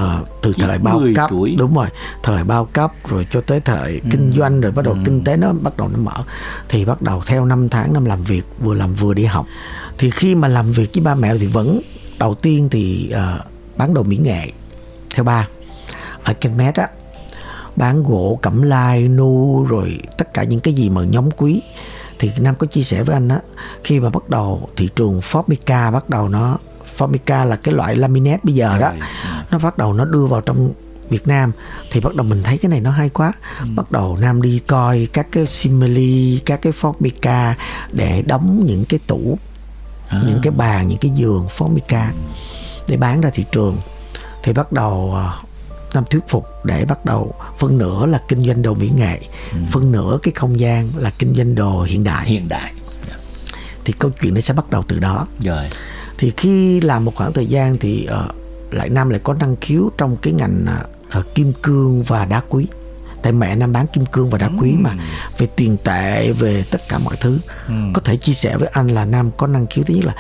từ 0.42 0.54
thời 0.58 0.78
bao 0.80 1.02
cấp 1.16 1.30
tuổi. 1.30 1.56
đúng 1.58 1.76
rồi 1.76 1.88
thời 2.24 2.44
bao 2.44 2.66
cấp 2.66 2.92
rồi 3.10 3.28
cho 3.32 3.42
tới 3.42 3.60
thời 3.60 3.92
ừ. 3.92 4.10
kinh 4.12 4.32
doanh 4.32 4.62
rồi 4.62 4.72
bắt 4.72 4.86
đầu 4.86 4.94
ừ. 4.94 5.00
kinh 5.06 5.24
tế 5.24 5.38
nó 5.38 5.54
bắt 5.54 5.78
đầu 5.78 5.88
nó 5.88 5.98
mở 5.98 6.24
thì 6.70 6.86
bắt 6.86 7.02
đầu 7.02 7.22
theo 7.26 7.46
năm 7.46 7.70
tháng 7.70 7.94
năm 7.94 8.06
làm 8.06 8.24
việc 8.24 8.44
vừa 8.60 8.74
làm 8.74 8.94
vừa 8.94 9.14
đi 9.14 9.26
học 9.26 9.46
thì 9.98 10.10
khi 10.10 10.36
mà 10.36 10.48
làm 10.48 10.72
việc 10.72 10.90
với 10.94 11.04
ba 11.04 11.16
mẹ 11.16 11.38
thì 11.38 11.48
vẫn 11.48 11.82
đầu 12.20 12.36
tiên 12.36 12.68
thì 12.72 13.14
uh, 13.14 13.46
bán 13.78 13.94
đồ 13.94 14.04
mỹ 14.04 14.18
nghệ 14.18 14.52
theo 15.16 15.24
ba 15.24 15.48
ở 16.24 16.34
kênh 16.34 16.58
Met 16.58 16.76
á 16.76 16.88
bán 17.76 18.04
gỗ 18.04 18.40
cẩm 18.42 18.62
lai 18.62 19.08
nu 19.08 19.64
rồi 19.70 20.00
tất 20.18 20.34
cả 20.34 20.44
những 20.44 20.60
cái 20.60 20.74
gì 20.74 20.90
mà 20.90 21.02
nhóm 21.04 21.32
quý 21.32 21.62
thì 22.20 22.32
nam 22.40 22.56
có 22.56 22.68
chia 22.68 22.82
sẻ 22.82 23.04
với 23.04 23.14
anh 23.14 23.28
á 23.28 23.40
khi 23.84 24.00
mà 24.00 24.10
bắt 24.10 24.30
đầu 24.30 24.70
thị 24.76 24.90
trường 24.96 25.20
Formica 25.20 25.92
bắt 25.92 26.10
đầu 26.10 26.30
nó 26.30 26.58
Formica 26.98 27.46
là 27.46 27.56
cái 27.56 27.74
loại 27.74 27.96
laminate 27.96 28.40
bây 28.44 28.54
giờ 28.54 28.78
đó 28.80 28.92
nó 29.52 29.60
bắt 29.60 29.78
đầu 29.78 29.94
nó 29.94 30.06
đưa 30.06 30.26
vào 30.26 30.42
trong 30.42 30.74
Việt 31.10 31.28
Nam 31.28 31.52
thì 31.92 32.00
bắt 32.00 32.16
đầu 32.16 32.26
mình 32.26 32.44
thấy 32.44 32.58
cái 32.58 32.70
này 32.70 32.82
nó 32.82 32.92
hay 32.92 33.10
quá 33.10 33.34
ừ. 33.60 33.66
bắt 33.76 33.92
đầu 33.92 34.18
Nam 34.22 34.42
đi 34.42 34.62
coi 34.68 35.08
các 35.14 35.28
cái 35.32 35.48
simili 35.48 36.42
các 36.46 36.62
cái 36.62 36.74
Formica 36.82 37.54
để 37.92 38.24
đóng 38.28 38.64
những 38.66 38.86
cái 38.86 39.00
tủ 39.08 39.38
à. 40.08 40.22
những 40.28 40.40
cái 40.44 40.52
bàn 40.52 40.88
những 40.88 40.98
cái 40.98 41.12
giường 41.16 41.48
Formica 41.58 42.08
để 42.88 42.98
bán 42.98 43.22
ra 43.22 43.30
thị 43.30 43.46
trường 43.52 43.78
thì 44.44 44.54
bắt 44.54 44.72
đầu 44.72 45.18
Nam 45.96 46.04
thuyết 46.10 46.28
phục 46.28 46.46
để 46.64 46.86
bắt 46.86 47.06
đầu 47.06 47.34
phân 47.58 47.78
nửa 47.78 48.06
là 48.06 48.22
kinh 48.28 48.40
doanh 48.48 48.62
đồ 48.62 48.74
mỹ 48.74 48.92
nghệ 48.98 49.20
ừ. 49.52 49.58
phân 49.72 49.92
nửa 49.92 50.18
cái 50.24 50.32
không 50.36 50.60
gian 50.60 50.92
là 50.98 51.10
kinh 51.20 51.36
doanh 51.36 51.56
đồ 51.56 51.84
hiện 51.84 52.04
đại. 52.04 52.28
Hiện 52.28 52.50
đại. 52.50 52.74
Thì 53.86 53.94
câu 54.00 54.12
chuyện 54.22 54.34
nó 54.34 54.42
sẽ 54.42 54.54
bắt 54.54 54.70
đầu 54.70 54.84
từ 54.88 55.00
đó. 55.00 55.28
Rồi. 55.40 55.66
Thì 56.18 56.32
khi 56.38 56.82
làm 56.82 57.06
một 57.06 57.16
khoảng 57.16 57.34
thời 57.34 57.46
gian 57.46 57.78
thì 57.78 58.08
uh, 58.26 58.36
lại 58.74 58.90
nam 58.90 59.10
lại 59.10 59.20
có 59.24 59.34
năng 59.34 59.56
khiếu 59.56 59.92
trong 59.98 60.18
cái 60.22 60.34
ngành 60.34 60.66
uh, 61.20 61.36
kim 61.36 61.52
cương 61.64 62.04
và 62.04 62.26
đá 62.26 62.42
quý. 62.50 62.68
Tại 63.22 63.34
mẹ 63.34 63.56
nam 63.56 63.74
bán 63.74 63.88
kim 63.88 64.06
cương 64.06 64.30
và 64.30 64.38
đá 64.38 64.50
quý 64.60 64.72
mà 64.80 64.96
về 65.38 65.48
tiền 65.56 65.78
tệ 65.84 66.32
về 66.32 66.64
tất 66.72 66.82
cả 66.90 66.98
mọi 66.98 67.16
thứ. 67.22 67.40
Ừ. 67.68 67.74
có 67.94 68.02
thể 68.02 68.18
chia 68.18 68.34
sẻ 68.34 68.58
với 68.58 68.70
anh 68.74 68.88
là 68.88 69.06
nam 69.06 69.32
có 69.38 69.48
năng 69.48 69.68
khiếu 69.68 69.84
thứ 69.84 69.94
nhất 69.94 70.06
là 70.06 70.16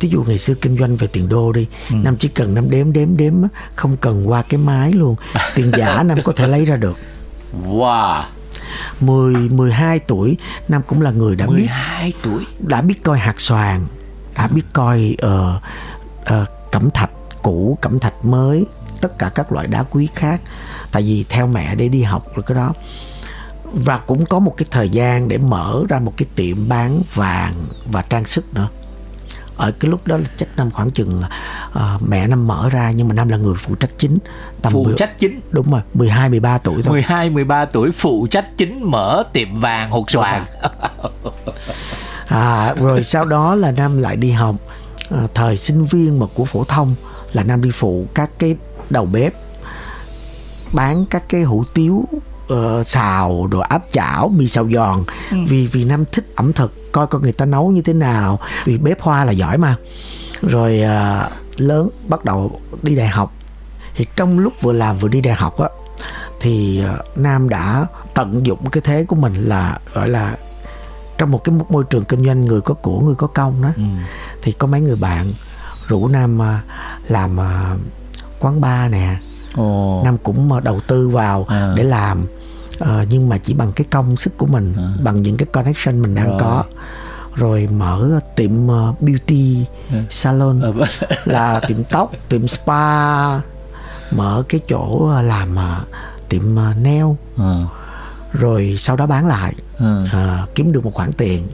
ví 0.00 0.08
dụ 0.08 0.22
ngày 0.22 0.38
xưa 0.38 0.54
kinh 0.54 0.78
doanh 0.78 0.96
về 0.96 1.06
tiền 1.06 1.28
đô 1.28 1.52
đi 1.52 1.66
ừ. 1.90 1.94
nam 2.02 2.16
chỉ 2.16 2.28
cần 2.28 2.54
nam 2.54 2.70
đếm 2.70 2.92
đếm 2.92 3.16
đếm 3.16 3.34
không 3.74 3.96
cần 3.96 4.28
qua 4.30 4.42
cái 4.42 4.58
máy 4.58 4.92
luôn. 4.92 5.16
Tiền 5.54 5.72
giả 5.78 6.02
nam 6.02 6.18
có 6.24 6.32
thể 6.36 6.46
lấy 6.46 6.64
ra 6.64 6.76
được. 6.76 6.98
Wow. 7.66 8.22
10 9.00 9.34
12 9.34 9.98
tuổi 9.98 10.36
Nam 10.68 10.82
cũng 10.86 11.02
là 11.02 11.10
người 11.10 11.36
đã 11.36 11.46
12 11.46 12.06
biết 12.06 12.12
tuổi? 12.22 12.46
đã 12.58 12.80
biết 12.80 13.02
coi 13.02 13.18
hạt 13.18 13.40
xoàn 13.40 13.86
đã 14.34 14.46
biết 14.46 14.62
coi 14.72 15.16
uh, 15.26 15.62
uh, 16.22 16.48
cẩm 16.72 16.90
thạch 16.90 17.10
cũ 17.42 17.78
cẩm 17.80 17.98
thạch 17.98 18.24
mới 18.24 18.64
tất 19.00 19.18
cả 19.18 19.28
các 19.34 19.52
loại 19.52 19.66
đá 19.66 19.82
quý 19.82 20.08
khác. 20.14 20.40
Tại 20.92 21.02
vì 21.02 21.24
theo 21.28 21.46
mẹ 21.46 21.74
để 21.74 21.88
đi 21.88 22.02
học 22.02 22.34
rồi 22.34 22.42
cái 22.46 22.54
đó. 22.54 22.72
Và 23.72 23.98
cũng 23.98 24.26
có 24.26 24.38
một 24.38 24.54
cái 24.56 24.66
thời 24.70 24.88
gian 24.88 25.28
để 25.28 25.38
mở 25.38 25.82
ra 25.88 25.98
một 25.98 26.12
cái 26.16 26.26
tiệm 26.34 26.68
bán 26.68 27.02
vàng 27.14 27.52
và 27.86 28.02
trang 28.02 28.24
sức 28.24 28.54
nữa 28.54 28.68
ở 29.56 29.72
cái 29.80 29.90
lúc 29.90 30.06
đó 30.06 30.16
là 30.16 30.24
chắc 30.36 30.48
năm 30.56 30.70
khoảng 30.70 30.90
chừng 30.90 31.22
uh, 31.68 32.02
mẹ 32.08 32.26
năm 32.26 32.46
mở 32.46 32.68
ra 32.68 32.90
nhưng 32.90 33.08
mà 33.08 33.14
năm 33.14 33.28
là 33.28 33.36
người 33.36 33.54
phụ 33.58 33.74
trách 33.74 33.90
chính 33.98 34.18
tầm 34.62 34.72
phụ 34.72 34.84
10, 34.84 34.94
trách 34.96 35.18
chính? 35.18 35.40
Đúng 35.50 35.70
rồi 35.70 35.80
12 35.94 36.28
13 36.28 36.58
tuổi 36.58 36.82
thôi. 36.82 36.92
12 36.92 37.30
13 37.30 37.64
tuổi 37.64 37.92
phụ 37.92 38.26
trách 38.30 38.56
chính 38.56 38.90
mở 38.90 39.22
tiệm 39.32 39.56
vàng 39.56 39.90
hột 39.90 40.10
xoàn. 40.10 40.44
à, 42.26 42.74
rồi 42.74 43.02
sau 43.04 43.24
đó 43.24 43.54
là 43.54 43.70
năm 43.70 43.98
lại 43.98 44.16
đi 44.16 44.30
học. 44.30 44.56
À, 45.10 45.26
thời 45.34 45.56
sinh 45.56 45.84
viên 45.84 46.18
mà 46.18 46.26
của 46.34 46.44
phổ 46.44 46.64
thông 46.64 46.94
là 47.32 47.42
năm 47.42 47.62
đi 47.62 47.70
phụ 47.70 48.06
các 48.14 48.30
cái 48.38 48.56
đầu 48.90 49.06
bếp 49.06 49.34
bán 50.72 51.06
các 51.06 51.28
cái 51.28 51.42
hủ 51.42 51.64
tiếu 51.74 52.04
uh, 52.52 52.86
xào 52.86 53.46
đồ 53.46 53.58
áp 53.58 53.82
chảo 53.92 54.28
mì 54.28 54.48
xào 54.48 54.70
giòn. 54.70 55.04
Ừ. 55.30 55.36
vì 55.48 55.66
vì 55.66 55.84
năm 55.84 56.04
thích 56.12 56.24
ẩm 56.34 56.52
thực 56.52 56.83
coi 56.94 57.06
coi 57.06 57.20
người 57.20 57.32
ta 57.32 57.44
nấu 57.44 57.70
như 57.70 57.82
thế 57.82 57.92
nào 57.92 58.38
vì 58.64 58.78
bếp 58.78 59.00
hoa 59.00 59.24
là 59.24 59.32
giỏi 59.32 59.58
mà 59.58 59.76
rồi 60.42 60.82
uh, 60.82 61.60
lớn 61.60 61.88
bắt 62.08 62.24
đầu 62.24 62.60
đi 62.82 62.94
đại 62.94 63.08
học 63.08 63.32
thì 63.94 64.06
trong 64.16 64.38
lúc 64.38 64.52
vừa 64.60 64.72
làm 64.72 64.98
vừa 64.98 65.08
đi 65.08 65.20
đại 65.20 65.34
học 65.34 65.58
á 65.58 65.68
thì 66.40 66.82
uh, 66.84 67.18
nam 67.18 67.48
đã 67.48 67.86
tận 68.14 68.46
dụng 68.46 68.58
cái 68.72 68.82
thế 68.84 69.04
của 69.08 69.16
mình 69.16 69.34
là 69.48 69.78
gọi 69.94 70.08
là 70.08 70.36
trong 71.18 71.30
một 71.30 71.44
cái 71.44 71.54
môi 71.68 71.84
trường 71.84 72.04
kinh 72.04 72.26
doanh 72.26 72.44
người 72.44 72.60
có 72.60 72.74
của 72.74 73.00
người 73.00 73.14
có 73.14 73.26
công 73.26 73.62
đó 73.62 73.68
ừ. 73.76 73.82
thì 74.42 74.52
có 74.52 74.66
mấy 74.66 74.80
người 74.80 74.96
bạn 74.96 75.32
rủ 75.86 76.08
nam 76.08 76.38
uh, 76.38 77.10
làm 77.10 77.38
uh, 77.38 77.80
quán 78.40 78.60
bar 78.60 78.90
nè 78.90 79.16
Ồ. 79.56 80.02
nam 80.04 80.18
cũng 80.18 80.64
đầu 80.64 80.80
tư 80.80 81.08
vào 81.08 81.46
à. 81.48 81.72
để 81.76 81.82
làm 81.82 82.26
uh, 82.82 83.08
nhưng 83.10 83.28
mà 83.28 83.38
chỉ 83.38 83.54
bằng 83.54 83.72
cái 83.72 83.86
công 83.90 84.16
sức 84.16 84.38
của 84.38 84.46
mình 84.46 84.74
à. 84.76 84.92
bằng 85.02 85.22
những 85.22 85.36
cái 85.36 85.46
connection 85.52 86.02
mình 86.02 86.14
đang 86.14 86.28
rồi. 86.28 86.38
có 86.40 86.64
rồi 87.34 87.68
mở 87.76 88.20
tiệm 88.36 88.66
uh, 88.66 89.00
beauty 89.00 89.64
à. 89.92 90.02
salon 90.10 90.60
à. 90.60 90.70
là 91.24 91.60
tiệm 91.68 91.84
tóc 91.84 92.12
tiệm 92.28 92.46
spa 92.46 93.38
mở 94.10 94.42
cái 94.48 94.60
chỗ 94.68 95.12
làm 95.22 95.56
tiệm 96.28 96.54
nail 96.54 97.06
à. 97.38 97.64
rồi 98.32 98.76
sau 98.78 98.96
đó 98.96 99.06
bán 99.06 99.26
lại 99.26 99.54
à. 99.78 100.46
kiếm 100.54 100.72
được 100.72 100.84
một 100.84 100.94
khoản 100.94 101.12
tiền 101.12 101.46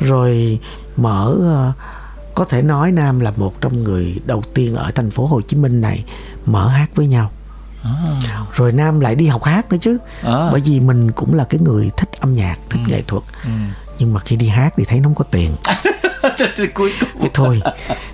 rồi 0.00 0.58
mở 0.96 1.36
có 2.34 2.44
thể 2.44 2.62
nói 2.62 2.92
nam 2.92 3.20
là 3.20 3.32
một 3.36 3.60
trong 3.60 3.84
người 3.84 4.20
đầu 4.26 4.42
tiên 4.54 4.74
ở 4.74 4.90
thành 4.90 5.10
phố 5.10 5.26
hồ 5.26 5.40
chí 5.40 5.56
minh 5.56 5.80
này 5.80 6.04
mở 6.46 6.68
hát 6.68 6.90
với 6.94 7.06
nhau 7.06 7.30
À. 8.28 8.40
rồi 8.52 8.72
nam 8.72 9.00
lại 9.00 9.14
đi 9.14 9.26
học 9.26 9.44
hát 9.44 9.72
nữa 9.72 9.78
chứ 9.80 9.98
à. 10.22 10.48
bởi 10.52 10.60
vì 10.64 10.80
mình 10.80 11.12
cũng 11.12 11.34
là 11.34 11.44
cái 11.44 11.60
người 11.60 11.90
thích 11.96 12.08
âm 12.20 12.34
nhạc 12.34 12.56
thích 12.70 12.80
ừ. 12.86 12.90
nghệ 12.90 13.02
thuật 13.06 13.22
ừ. 13.44 13.50
nhưng 13.98 14.12
mà 14.12 14.20
khi 14.20 14.36
đi 14.36 14.48
hát 14.48 14.74
thì 14.76 14.84
thấy 14.84 15.00
nó 15.00 15.04
không 15.04 15.14
có 15.14 15.24
tiền 15.24 15.56
cuối 16.74 16.92
cùng 17.00 17.08
thì 17.20 17.28
thôi 17.34 17.62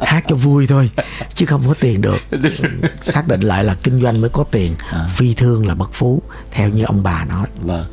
hát 0.00 0.24
cho 0.28 0.36
vui 0.36 0.66
thôi 0.66 0.90
chứ 1.34 1.46
không 1.46 1.62
có 1.68 1.74
tiền 1.80 2.00
được 2.00 2.18
xác 3.00 3.28
định 3.28 3.40
lại 3.40 3.64
là 3.64 3.76
kinh 3.82 4.02
doanh 4.02 4.20
mới 4.20 4.30
có 4.30 4.44
tiền 4.50 4.74
à. 4.90 5.08
phi 5.14 5.34
thương 5.34 5.66
là 5.66 5.74
bất 5.74 5.90
phú 5.92 6.22
theo 6.50 6.68
như 6.68 6.84
ông 6.84 7.02
bà 7.02 7.24
nói 7.24 7.46
vâng. 7.60 7.84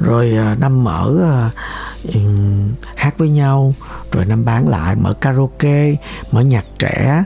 rồi 0.00 0.32
à, 0.36 0.56
năm 0.60 0.84
mở 0.84 1.12
uh, 2.08 2.18
hát 2.96 3.18
với 3.18 3.28
nhau 3.28 3.74
rồi 4.12 4.24
năm 4.24 4.44
bán 4.44 4.68
lại 4.68 4.96
mở 4.96 5.14
karaoke 5.14 5.94
mở 6.32 6.40
nhạc 6.40 6.64
trẻ 6.78 7.24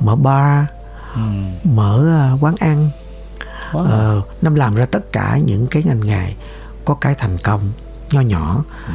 mở 0.00 0.16
bar 0.16 0.64
ừ. 1.14 1.20
mở 1.64 2.30
uh, 2.34 2.44
quán 2.44 2.54
ăn 2.60 2.90
wow. 3.72 4.18
uh, 4.18 4.42
năm 4.42 4.54
làm 4.54 4.74
ra 4.74 4.86
tất 4.86 5.12
cả 5.12 5.38
những 5.44 5.66
cái 5.66 5.82
ngành 5.86 6.00
nghề 6.00 6.34
có 6.84 6.94
cái 6.94 7.14
thành 7.14 7.38
công 7.38 7.72
nho 8.10 8.20
nhỏ 8.20 8.64
ừ. 8.86 8.92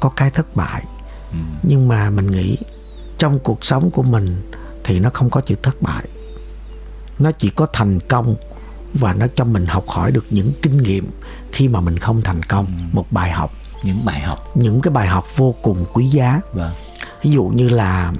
có 0.00 0.08
cái 0.08 0.30
thất 0.30 0.56
bại 0.56 0.84
ừ. 1.30 1.38
nhưng 1.62 1.88
mà 1.88 2.10
mình 2.10 2.30
nghĩ 2.30 2.56
trong 3.18 3.38
cuộc 3.38 3.64
sống 3.64 3.90
của 3.90 4.02
mình 4.02 4.50
thì 4.84 4.98
nó 4.98 5.10
không 5.10 5.30
có 5.30 5.40
chữ 5.40 5.54
thất 5.62 5.82
bại 5.82 6.08
nó 7.18 7.32
chỉ 7.32 7.50
có 7.50 7.66
thành 7.72 8.00
công 8.00 8.34
và 8.94 9.12
nó 9.12 9.26
cho 9.34 9.44
mình 9.44 9.66
học 9.66 9.84
hỏi 9.88 10.10
được 10.10 10.24
những 10.30 10.52
kinh 10.62 10.82
nghiệm 10.82 11.10
khi 11.52 11.68
mà 11.68 11.80
mình 11.80 11.98
không 11.98 12.22
thành 12.22 12.42
công 12.42 12.66
ừ. 12.66 12.72
một 12.92 13.06
bài 13.10 13.30
học 13.30 13.50
những 13.82 14.04
bài 14.04 14.20
học 14.20 14.56
những 14.56 14.80
cái 14.80 14.92
bài 14.92 15.08
học 15.08 15.26
vô 15.36 15.54
cùng 15.62 15.84
quý 15.92 16.06
giá 16.06 16.40
vâng. 16.52 16.72
ví 17.22 17.30
dụ 17.30 17.44
như 17.44 17.68
là 17.68 18.12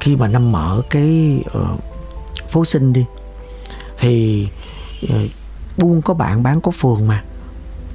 khi 0.00 0.16
mà 0.16 0.28
năm 0.28 0.52
mở 0.52 0.82
cái 0.90 1.40
uh, 1.58 1.80
phố 2.50 2.64
sinh 2.64 2.92
đi 2.92 3.04
thì 3.98 4.48
uh, 5.04 5.10
buôn 5.76 6.02
có 6.02 6.14
bạn 6.14 6.42
bán 6.42 6.60
có 6.60 6.70
phường 6.70 7.06
mà 7.06 7.24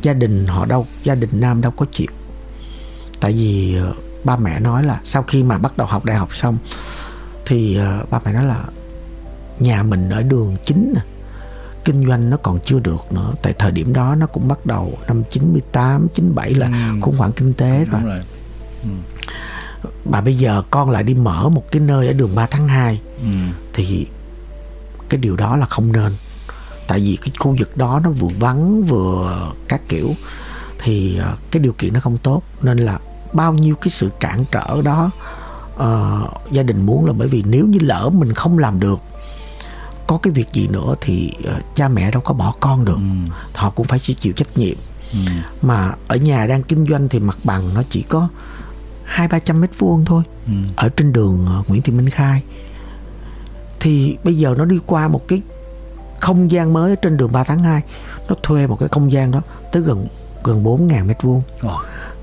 gia 0.01 0.13
đình 0.13 0.47
họ 0.47 0.65
đâu 0.65 0.87
gia 1.03 1.15
đình 1.15 1.29
nam 1.33 1.61
đâu 1.61 1.71
có 1.71 1.85
chịu 1.91 2.07
tại 3.19 3.33
vì 3.33 3.77
uh, 3.89 3.95
ba 4.23 4.35
mẹ 4.35 4.59
nói 4.59 4.83
là 4.83 4.99
sau 5.03 5.23
khi 5.23 5.43
mà 5.43 5.57
bắt 5.57 5.77
đầu 5.77 5.87
học 5.87 6.05
đại 6.05 6.17
học 6.17 6.35
xong 6.35 6.57
thì 7.45 7.79
uh, 8.01 8.09
ba 8.09 8.19
mẹ 8.25 8.33
nói 8.33 8.45
là 8.45 8.63
nhà 9.59 9.83
mình 9.83 10.09
ở 10.09 10.23
đường 10.23 10.55
chính 10.65 10.93
kinh 11.85 12.07
doanh 12.07 12.29
nó 12.29 12.37
còn 12.37 12.59
chưa 12.65 12.79
được 12.79 13.11
nữa 13.11 13.33
tại 13.41 13.53
thời 13.59 13.71
điểm 13.71 13.93
đó 13.93 14.15
nó 14.15 14.25
cũng 14.25 14.47
bắt 14.47 14.65
đầu 14.65 14.97
năm 15.07 15.23
98 15.29 16.07
97 16.13 16.53
là 16.53 16.67
ừ. 16.67 17.01
khủng 17.01 17.17
hoảng 17.17 17.31
kinh 17.31 17.53
tế 17.53 17.85
rồi, 17.85 18.01
rồi. 18.03 18.21
Ừ. 18.83 18.89
bà 20.05 20.21
bây 20.21 20.37
giờ 20.37 20.61
con 20.71 20.89
lại 20.89 21.03
đi 21.03 21.13
mở 21.13 21.49
một 21.49 21.71
cái 21.71 21.79
nơi 21.79 22.07
ở 22.07 22.13
đường 22.13 22.35
3 22.35 22.45
tháng 22.45 22.67
2 22.67 23.01
ừ. 23.17 23.27
thì 23.73 24.05
cái 25.11 25.17
điều 25.17 25.35
đó 25.35 25.55
là 25.55 25.65
không 25.65 25.91
nên 25.91 26.13
tại 26.87 26.99
vì 26.99 27.17
cái 27.21 27.31
khu 27.39 27.55
vực 27.59 27.77
đó 27.77 28.01
nó 28.03 28.09
vừa 28.09 28.27
vắng 28.39 28.83
vừa 28.83 29.51
các 29.67 29.81
kiểu 29.89 30.09
thì 30.79 31.17
ờ, 31.17 31.35
cái 31.51 31.63
điều 31.63 31.73
kiện 31.73 31.93
nó 31.93 31.99
không 31.99 32.17
tốt 32.17 32.41
nên 32.61 32.77
là 32.77 32.99
bao 33.33 33.53
nhiêu 33.53 33.75
cái 33.75 33.89
sự 33.89 34.09
cản 34.19 34.45
trở 34.51 34.81
đó 34.81 35.11
uh, 35.73 36.51
gia 36.51 36.63
đình 36.63 36.85
muốn 36.85 37.05
là 37.05 37.13
bởi 37.13 37.27
vì 37.27 37.43
nếu 37.47 37.65
như 37.65 37.79
lỡ 37.81 38.09
mình 38.13 38.33
không 38.33 38.57
làm 38.57 38.79
được 38.79 38.99
có 40.07 40.17
cái 40.17 40.33
việc 40.33 40.53
gì 40.53 40.67
nữa 40.67 40.95
thì 41.01 41.31
uh, 41.39 41.75
cha 41.75 41.87
mẹ 41.87 42.11
đâu 42.11 42.21
có 42.21 42.33
bỏ 42.33 42.53
con 42.59 42.85
được 42.85 42.97
ừ. 42.97 43.31
họ 43.53 43.69
cũng 43.69 43.85
phải 43.85 43.99
chỉ 43.99 44.13
chịu 44.13 44.33
trách 44.33 44.57
nhiệm 44.57 44.77
ừ. 45.13 45.19
mà 45.61 45.93
ở 46.07 46.15
nhà 46.15 46.45
đang 46.45 46.63
kinh 46.63 46.85
doanh 46.85 47.09
thì 47.09 47.19
mặt 47.19 47.37
bằng 47.43 47.73
nó 47.73 47.83
chỉ 47.89 48.01
có 48.01 48.27
hai 49.05 49.27
ba 49.27 49.39
trăm 49.39 49.61
mét 49.61 49.69
vuông 49.79 50.05
thôi 50.05 50.23
ừ. 50.45 50.53
ở 50.75 50.89
trên 50.89 51.13
đường 51.13 51.63
Nguyễn 51.67 51.81
Thị 51.81 51.93
Minh 51.93 52.09
Khai 52.09 52.41
thì 53.81 54.17
bây 54.23 54.33
giờ 54.33 54.55
nó 54.57 54.65
đi 54.65 54.79
qua 54.85 55.07
một 55.07 55.27
cái 55.27 55.41
không 56.19 56.51
gian 56.51 56.73
mới 56.73 56.95
trên 56.95 57.17
đường 57.17 57.31
3 57.31 57.43
tháng 57.43 57.63
2 57.63 57.81
nó 58.29 58.35
thuê 58.43 58.67
một 58.67 58.77
cái 58.79 58.89
không 58.89 59.11
gian 59.11 59.31
đó 59.31 59.41
tới 59.71 59.81
gần 59.81 60.07
gần 60.43 60.63
4 60.63 60.87
ngàn 60.87 61.07
mét 61.07 61.23
vuông 61.23 61.41
oh. 61.67 61.71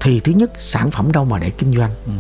thì 0.01 0.21
thứ 0.21 0.33
nhất 0.33 0.51
sản 0.59 0.91
phẩm 0.91 1.13
đâu 1.13 1.25
mà 1.25 1.39
để 1.39 1.51
kinh 1.51 1.77
doanh 1.77 1.91
ừ. 2.07 2.13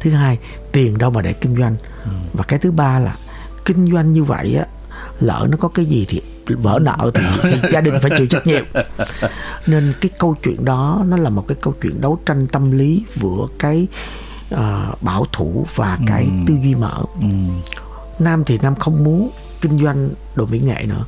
thứ 0.00 0.10
hai 0.10 0.38
tiền 0.72 0.98
đâu 0.98 1.10
mà 1.10 1.22
để 1.22 1.32
kinh 1.32 1.56
doanh 1.56 1.76
ừ. 2.04 2.10
và 2.32 2.44
cái 2.44 2.58
thứ 2.58 2.70
ba 2.70 2.98
là 2.98 3.16
kinh 3.64 3.92
doanh 3.92 4.12
như 4.12 4.24
vậy 4.24 4.54
á 4.54 4.66
lỡ 5.20 5.46
nó 5.50 5.56
có 5.56 5.68
cái 5.68 5.84
gì 5.84 6.06
thì 6.08 6.20
vỡ 6.46 6.78
nợ 6.82 7.10
thì, 7.14 7.22
thì 7.42 7.58
gia 7.72 7.80
đình 7.80 7.94
phải 8.02 8.10
chịu 8.18 8.26
trách 8.26 8.46
nhiệm 8.46 8.64
nên 9.66 9.92
cái 10.00 10.10
câu 10.18 10.36
chuyện 10.42 10.64
đó 10.64 11.02
nó 11.06 11.16
là 11.16 11.30
một 11.30 11.44
cái 11.48 11.56
câu 11.60 11.74
chuyện 11.82 12.00
đấu 12.00 12.18
tranh 12.26 12.46
tâm 12.46 12.70
lý 12.70 13.04
giữa 13.14 13.46
cái 13.58 13.86
uh, 14.54 15.02
bảo 15.02 15.26
thủ 15.32 15.66
và 15.74 15.98
cái 16.06 16.24
ừ. 16.24 16.30
tư 16.46 16.54
duy 16.62 16.74
mở 16.74 17.02
ừ. 17.20 17.26
Nam 18.18 18.44
thì 18.44 18.58
nam 18.58 18.74
không 18.74 19.04
muốn 19.04 19.30
kinh 19.60 19.78
doanh 19.84 20.10
đồ 20.34 20.46
mỹ 20.46 20.58
nghệ 20.58 20.84
nữa. 20.88 21.04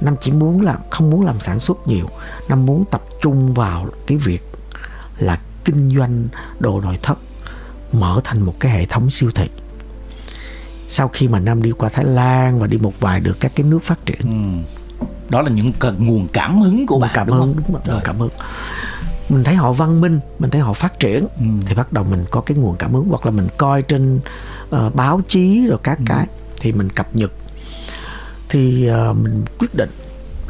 Nam 0.00 0.16
chỉ 0.20 0.32
muốn 0.32 0.60
là 0.60 0.78
không 0.90 1.10
muốn 1.10 1.24
làm 1.24 1.40
sản 1.40 1.60
xuất 1.60 1.88
nhiều. 1.88 2.06
Nam 2.48 2.66
muốn 2.66 2.84
tập 2.90 3.02
trung 3.22 3.54
vào 3.54 3.86
cái 4.06 4.18
việc 4.18 4.42
là 5.18 5.38
kinh 5.64 5.90
doanh 5.96 6.28
đồ 6.58 6.80
nội 6.80 6.98
thất 7.02 7.18
mở 7.92 8.20
thành 8.24 8.40
một 8.40 8.54
cái 8.60 8.72
hệ 8.72 8.86
thống 8.86 9.10
siêu 9.10 9.30
thị. 9.34 9.48
Sau 10.88 11.08
khi 11.08 11.28
mà 11.28 11.38
nam 11.40 11.62
đi 11.62 11.72
qua 11.72 11.88
thái 11.88 12.04
lan 12.04 12.58
và 12.58 12.66
đi 12.66 12.78
một 12.78 12.92
vài 13.00 13.20
được 13.20 13.40
các 13.40 13.52
cái 13.56 13.66
nước 13.66 13.82
phát 13.82 14.06
triển. 14.06 14.20
Ừ. 15.00 15.06
đó 15.28 15.42
là 15.42 15.48
những 15.48 15.72
nguồn 15.98 16.28
cảm 16.32 16.60
hứng 16.60 16.86
của 16.86 16.98
bạn 16.98 17.10
cảm 17.14 17.28
hứng 17.28 17.54
đúng 17.56 17.64
không? 17.66 17.82
Đúng, 17.86 18.00
cảm 18.04 18.18
hứng 18.18 18.30
mình 19.28 19.44
thấy 19.44 19.54
họ 19.54 19.72
văn 19.72 20.00
minh 20.00 20.20
mình 20.38 20.50
thấy 20.50 20.60
họ 20.60 20.72
phát 20.72 21.00
triển 21.00 21.26
ừ. 21.38 21.44
thì 21.66 21.74
bắt 21.74 21.92
đầu 21.92 22.04
mình 22.04 22.24
có 22.30 22.40
cái 22.40 22.56
nguồn 22.56 22.76
cảm 22.76 22.92
hứng 22.92 23.08
hoặc 23.08 23.26
là 23.26 23.30
mình 23.30 23.48
coi 23.56 23.82
trên 23.82 24.20
uh, 24.76 24.94
báo 24.94 25.20
chí 25.28 25.66
rồi 25.68 25.78
các 25.82 25.98
ừ. 25.98 26.04
cái 26.06 26.26
thì 26.60 26.72
mình 26.72 26.90
cập 26.90 27.16
nhật 27.16 27.32
thì 28.48 28.90
uh, 29.10 29.16
mình 29.16 29.44
quyết 29.58 29.74
định 29.74 29.90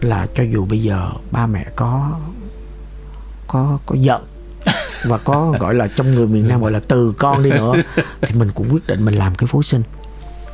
là 0.00 0.26
cho 0.35 0.43
dù 0.43 0.66
bây 0.66 0.78
giờ 0.78 1.11
ba 1.31 1.47
mẹ 1.47 1.66
có 1.76 2.11
có 3.47 3.78
có 3.87 3.95
giận 3.99 4.25
và 5.04 5.19
có 5.19 5.54
gọi 5.61 5.75
là 5.75 5.88
trong 5.88 6.14
người 6.14 6.26
miền 6.26 6.49
Nam 6.49 6.61
gọi 6.61 6.71
là 6.73 6.81
từ 6.88 7.12
con 7.19 7.43
đi 7.43 7.50
nữa 7.50 7.73
thì 8.21 8.35
mình 8.35 8.50
cũng 8.54 8.66
quyết 8.73 8.87
định 8.87 9.04
mình 9.04 9.14
làm 9.14 9.35
cái 9.35 9.47
phố 9.47 9.62
sinh 9.62 9.83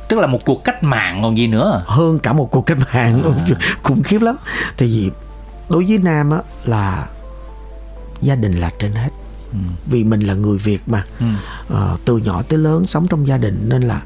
tức 0.07 0.19
là 0.19 0.27
một 0.27 0.39
cuộc 0.45 0.63
cách 0.63 0.83
mạng 0.83 1.19
còn 1.23 1.37
gì 1.37 1.47
nữa 1.47 1.83
hơn 1.85 2.19
cả 2.19 2.33
một 2.33 2.51
cuộc 2.51 2.65
cách 2.65 2.77
mạng 2.93 3.21
à. 3.23 3.55
khủng 3.83 4.03
khiếp 4.03 4.21
lắm 4.21 4.35
thì 4.77 4.85
vì 4.85 5.11
đối 5.69 5.85
với 5.85 5.97
nam 5.97 6.31
á 6.31 6.39
là 6.65 7.07
gia 8.21 8.35
đình 8.35 8.59
là 8.59 8.71
trên 8.79 8.91
hết 8.91 9.09
ừ. 9.51 9.57
vì 9.85 10.03
mình 10.03 10.19
là 10.19 10.33
người 10.33 10.57
việt 10.57 10.81
mà 10.85 11.05
ừ. 11.19 11.25
à, 11.75 11.97
từ 12.05 12.17
nhỏ 12.17 12.41
tới 12.41 12.59
lớn 12.59 12.87
sống 12.87 13.07
trong 13.07 13.27
gia 13.27 13.37
đình 13.37 13.65
nên 13.69 13.81
là 13.81 14.01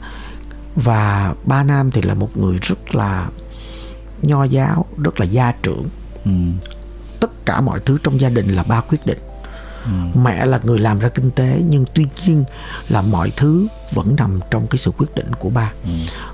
và 0.76 1.34
ba 1.44 1.64
nam 1.64 1.92
thì 1.92 2.02
là 2.02 2.14
một 2.14 2.38
người 2.38 2.58
rất 2.62 2.96
là 2.96 3.28
nho 4.22 4.44
giáo 4.44 4.86
rất 4.98 5.20
là 5.20 5.26
gia 5.26 5.52
trưởng 5.52 5.86
ừ. 6.26 6.32
tất 7.20 7.46
cả 7.46 7.62
mọi 7.62 7.80
thứ 7.80 7.98
trong 8.04 8.22
gia 8.22 8.30
đình 8.30 8.48
là 8.48 8.64
ba 8.64 8.82
quyết 8.82 9.06
định 9.06 9.20
ừ. 9.86 10.20
mẹ 10.20 10.46
là 10.46 10.60
người 10.64 10.80
làm 10.80 11.00
ra 11.00 11.10
kinh 11.10 11.32
tế 11.32 11.62
nhưng 11.70 11.86
tuy 11.94 12.06
nhiên 12.26 12.44
là 12.90 13.02
mọi 13.02 13.32
thứ 13.36 13.68
vẫn 13.92 14.16
nằm 14.18 14.40
trong 14.52 14.68
cái 14.68 14.78
sự 14.78 14.92
quyết 14.98 15.16
định 15.16 15.32
của 15.40 15.50
ba 15.50 15.72
ừ. 15.84 15.92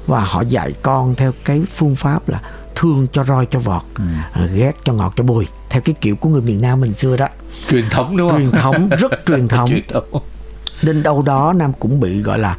và 0.08 0.20
họ 0.20 0.42
dạy 0.42 0.74
con 0.82 1.16
theo 1.16 1.34
cái 1.46 1.62
phương 1.72 1.96
pháp 1.96 2.30
là 2.30 2.42
thương 2.76 3.08
cho 3.12 3.24
roi 3.24 3.46
cho 3.46 3.60
vọt 3.60 3.82
ừ. 3.96 4.04
À, 4.34 4.46
ghét 4.54 4.72
cho 4.84 4.94
ngọt 4.94 5.14
cho 5.16 5.24
bùi 5.24 5.48
theo 5.70 5.82
cái 5.82 5.96
kiểu 6.02 6.16
của 6.16 6.30
người 6.30 6.42
miền 6.42 6.62
Nam 6.62 6.82
mình 6.82 6.94
xưa 6.94 7.18
đó 7.18 7.28
truyền 7.70 7.90
thống 7.90 8.18
đúng 8.18 8.30
không 8.30 8.40
truyền 8.40 8.52
thống 8.52 8.90
rất 8.90 9.12
truyền 9.26 9.48
thống, 9.48 9.70
truyền 9.70 9.88
thống. 9.88 10.22
nên 10.82 11.04
đâu 11.04 11.22
đó 11.22 11.54
Nam 11.54 11.74
cũng 11.80 12.00
bị 12.00 12.22
gọi 12.22 12.40
là 12.40 12.58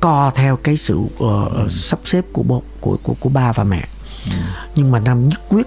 co 0.00 0.32
theo 0.34 0.56
cái 0.56 0.76
sự 0.76 0.96
uh, 0.96 1.10
ừ. 1.18 1.68
sắp 1.68 1.98
xếp 2.04 2.24
của 2.32 2.42
bố 2.42 2.62
của 2.80 2.96
của 3.02 3.14
của 3.20 3.28
ba 3.28 3.52
và 3.52 3.64
mẹ 3.64 3.88
ừ. 4.30 4.36
nhưng 4.74 4.90
mà 4.90 4.98
Nam 4.98 5.28
nhất 5.28 5.40
quyết 5.48 5.66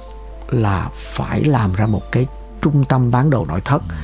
là 0.49 0.89
phải 0.95 1.43
làm 1.43 1.73
ra 1.73 1.85
một 1.85 2.11
cái 2.11 2.25
trung 2.61 2.83
tâm 2.89 3.11
bán 3.11 3.29
đồ 3.29 3.45
nội 3.45 3.61
thất 3.61 3.81
ừ. 3.89 3.95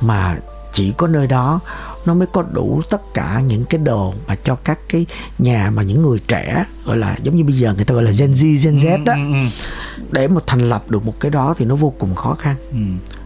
mà 0.00 0.36
chỉ 0.72 0.92
có 0.92 1.06
nơi 1.06 1.26
đó 1.26 1.60
nó 2.06 2.14
mới 2.14 2.26
có 2.32 2.42
đủ 2.42 2.82
tất 2.90 3.14
cả 3.14 3.42
những 3.46 3.64
cái 3.64 3.78
đồ 3.78 4.14
mà 4.26 4.34
cho 4.34 4.54
các 4.54 4.78
cái 4.88 5.06
nhà 5.38 5.70
mà 5.70 5.82
những 5.82 6.02
người 6.02 6.18
trẻ 6.28 6.64
gọi 6.84 6.96
là 6.96 7.16
giống 7.22 7.36
như 7.36 7.44
bây 7.44 7.54
giờ 7.54 7.74
người 7.74 7.84
ta 7.84 7.94
gọi 7.94 8.02
là 8.02 8.10
Gen 8.18 8.32
Z, 8.32 8.64
Gen 8.64 8.76
Z 8.76 9.04
đó 9.04 9.12
ừ, 9.12 9.18
ừ, 9.18 9.32
ừ. 9.32 10.04
để 10.10 10.28
mà 10.28 10.40
thành 10.46 10.60
lập 10.60 10.90
được 10.90 11.06
một 11.06 11.20
cái 11.20 11.30
đó 11.30 11.54
thì 11.58 11.64
nó 11.64 11.76
vô 11.76 11.94
cùng 11.98 12.14
khó 12.14 12.34
khăn. 12.34 12.56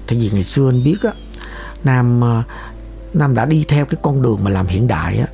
Tại 0.06 0.18
vì 0.18 0.30
ngày 0.32 0.44
xưa 0.44 0.68
anh 0.70 0.84
biết 0.84 0.96
á 1.02 1.10
Nam 1.84 2.20
ờ, 2.20 2.42
Nam 3.14 3.34
đã 3.34 3.44
đi 3.44 3.64
theo 3.68 3.84
cái 3.84 3.98
con 4.02 4.22
đường 4.22 4.38
mà 4.42 4.50
làm 4.50 4.66
hiện 4.66 4.86
đại 4.86 5.18
á 5.18 5.26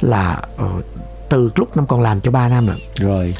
là 0.00 0.42
uh, 0.54 0.84
từ 1.28 1.50
lúc 1.54 1.76
Nam 1.76 1.86
còn 1.86 2.00
làm 2.00 2.20
cho 2.20 2.30
ba 2.30 2.48
năm 2.48 2.66
rồi. 2.66 2.82
Rồi 2.98 3.34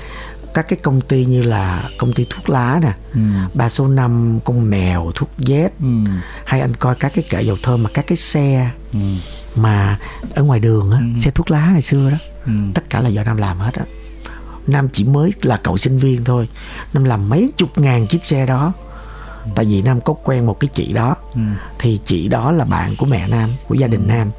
các 0.55 0.69
cái 0.69 0.79
công 0.83 1.01
ty 1.01 1.25
như 1.25 1.43
là 1.43 1.91
công 1.99 2.13
ty 2.13 2.27
thuốc 2.31 2.51
lá 2.51 2.81
nè 2.83 2.93
ừ. 3.15 3.21
ba 3.55 3.69
số 3.69 3.89
năm 3.89 4.41
con 4.45 4.71
mèo 4.71 5.13
thuốc 5.15 5.31
Z 5.39 5.69
ừ. 5.81 6.11
hay 6.45 6.61
anh 6.61 6.75
coi 6.75 6.95
các 6.95 7.13
cái 7.15 7.25
kệ 7.31 7.43
dầu 7.43 7.57
thơm 7.63 7.83
mà 7.83 7.91
các 7.95 8.07
cái 8.07 8.17
xe 8.17 8.71
ừ. 8.93 8.99
mà 9.57 9.99
ở 10.35 10.43
ngoài 10.43 10.61
đường 10.61 10.91
á 10.91 10.99
ừ. 10.99 11.21
xe 11.21 11.31
thuốc 11.31 11.51
lá 11.51 11.69
ngày 11.73 11.83
xưa 11.83 12.11
đó 12.11 12.17
ừ. 12.47 12.53
tất 12.75 12.91
cả 12.91 13.01
là 13.01 13.09
do 13.09 13.23
nam 13.23 13.37
làm 13.37 13.59
hết 13.59 13.75
á 13.75 13.85
nam 14.67 14.89
chỉ 14.93 15.05
mới 15.05 15.33
là 15.43 15.57
cậu 15.57 15.77
sinh 15.77 15.99
viên 15.99 16.25
thôi 16.25 16.49
nam 16.93 17.05
làm 17.05 17.29
mấy 17.29 17.53
chục 17.57 17.79
ngàn 17.79 18.07
chiếc 18.07 18.25
xe 18.27 18.47
đó 18.47 18.73
ừ. 19.45 19.51
tại 19.55 19.65
vì 19.65 19.83
nam 19.83 20.01
có 20.01 20.15
quen 20.25 20.47
một 20.47 20.61
cái 20.61 20.69
chị 20.73 20.93
đó 20.93 21.17
ừ. 21.35 21.41
thì 21.79 22.01
chị 22.05 22.29
đó 22.29 22.51
là 22.51 22.65
bạn 22.65 22.97
của 22.97 23.07
mẹ 23.07 23.29
nam 23.29 23.51
của 23.69 23.75
gia 23.75 23.87
đình 23.87 24.03
ừ. 24.03 24.09
nam 24.09 24.31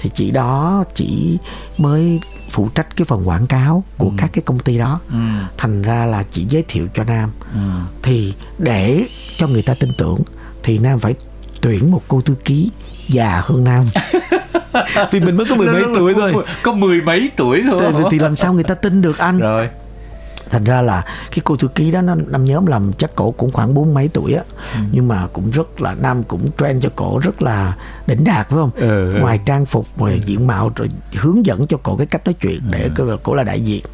thì 0.00 0.10
chị 0.14 0.30
đó 0.30 0.84
chỉ 0.94 1.38
mới 1.78 2.20
phụ 2.52 2.68
trách 2.74 2.96
cái 2.96 3.04
phần 3.04 3.28
quảng 3.28 3.46
cáo 3.46 3.84
của 3.98 4.08
ừ. 4.08 4.14
các 4.18 4.30
cái 4.32 4.42
công 4.46 4.58
ty 4.58 4.78
đó. 4.78 5.00
Ừ. 5.10 5.16
thành 5.56 5.82
ra 5.82 6.06
là 6.06 6.24
chỉ 6.30 6.44
giới 6.48 6.64
thiệu 6.68 6.86
cho 6.94 7.04
nam. 7.04 7.30
Ừ. 7.54 7.60
thì 8.02 8.34
để 8.58 9.04
cho 9.36 9.46
người 9.46 9.62
ta 9.62 9.74
tin 9.74 9.90
tưởng 9.98 10.18
thì 10.62 10.78
nam 10.78 10.98
phải 10.98 11.14
tuyển 11.60 11.90
một 11.90 12.02
cô 12.08 12.20
thư 12.20 12.34
ký 12.44 12.70
già 13.08 13.42
hơn 13.44 13.64
nam. 13.64 13.86
Vì 15.10 15.20
mình 15.20 15.36
mới 15.36 15.46
có 15.50 15.54
mười 15.54 15.68
mấy 15.72 15.82
tuổi 15.94 16.14
thôi. 16.14 16.32
có 16.62 16.72
mười 16.72 17.02
mấy 17.02 17.30
tuổi 17.36 17.62
thôi. 17.66 17.92
Thì, 17.98 18.04
thì 18.10 18.18
làm 18.18 18.36
sao 18.36 18.52
người 18.52 18.64
ta 18.64 18.74
tin 18.74 19.02
được 19.02 19.18
anh? 19.18 19.38
Rồi 19.38 19.68
thành 20.52 20.64
ra 20.64 20.82
là 20.82 21.04
cái 21.30 21.40
cô 21.44 21.56
thư 21.56 21.68
ký 21.68 21.90
đó 21.90 22.00
nó 22.00 22.14
năm 22.14 22.44
nhóm 22.44 22.66
làm 22.66 22.92
chắc 22.92 23.14
cổ 23.14 23.30
cũng 23.30 23.50
khoảng 23.50 23.74
bốn 23.74 23.94
mấy 23.94 24.08
tuổi 24.08 24.32
á 24.34 24.42
ừ. 24.74 24.80
nhưng 24.92 25.08
mà 25.08 25.26
cũng 25.32 25.50
rất 25.50 25.80
là 25.80 25.94
nam 25.94 26.22
cũng 26.22 26.50
train 26.58 26.80
cho 26.80 26.88
cổ 26.96 27.18
rất 27.18 27.42
là 27.42 27.76
đỉnh 28.06 28.24
đạt 28.24 28.48
phải 28.48 28.58
không 28.58 28.70
ừ, 28.76 29.12
ừ. 29.14 29.20
ngoài 29.20 29.40
trang 29.46 29.66
phục 29.66 29.86
ngoài 29.96 30.14
ừ. 30.14 30.20
diện 30.26 30.46
mạo 30.46 30.72
rồi 30.76 30.88
hướng 31.14 31.46
dẫn 31.46 31.66
cho 31.66 31.76
cổ 31.82 31.96
cái 31.96 32.06
cách 32.06 32.24
nói 32.24 32.34
chuyện 32.40 32.60
để 32.70 32.90
ừ. 32.96 33.16
cổ 33.22 33.34
là 33.34 33.42
đại 33.42 33.60
diện 33.60 33.84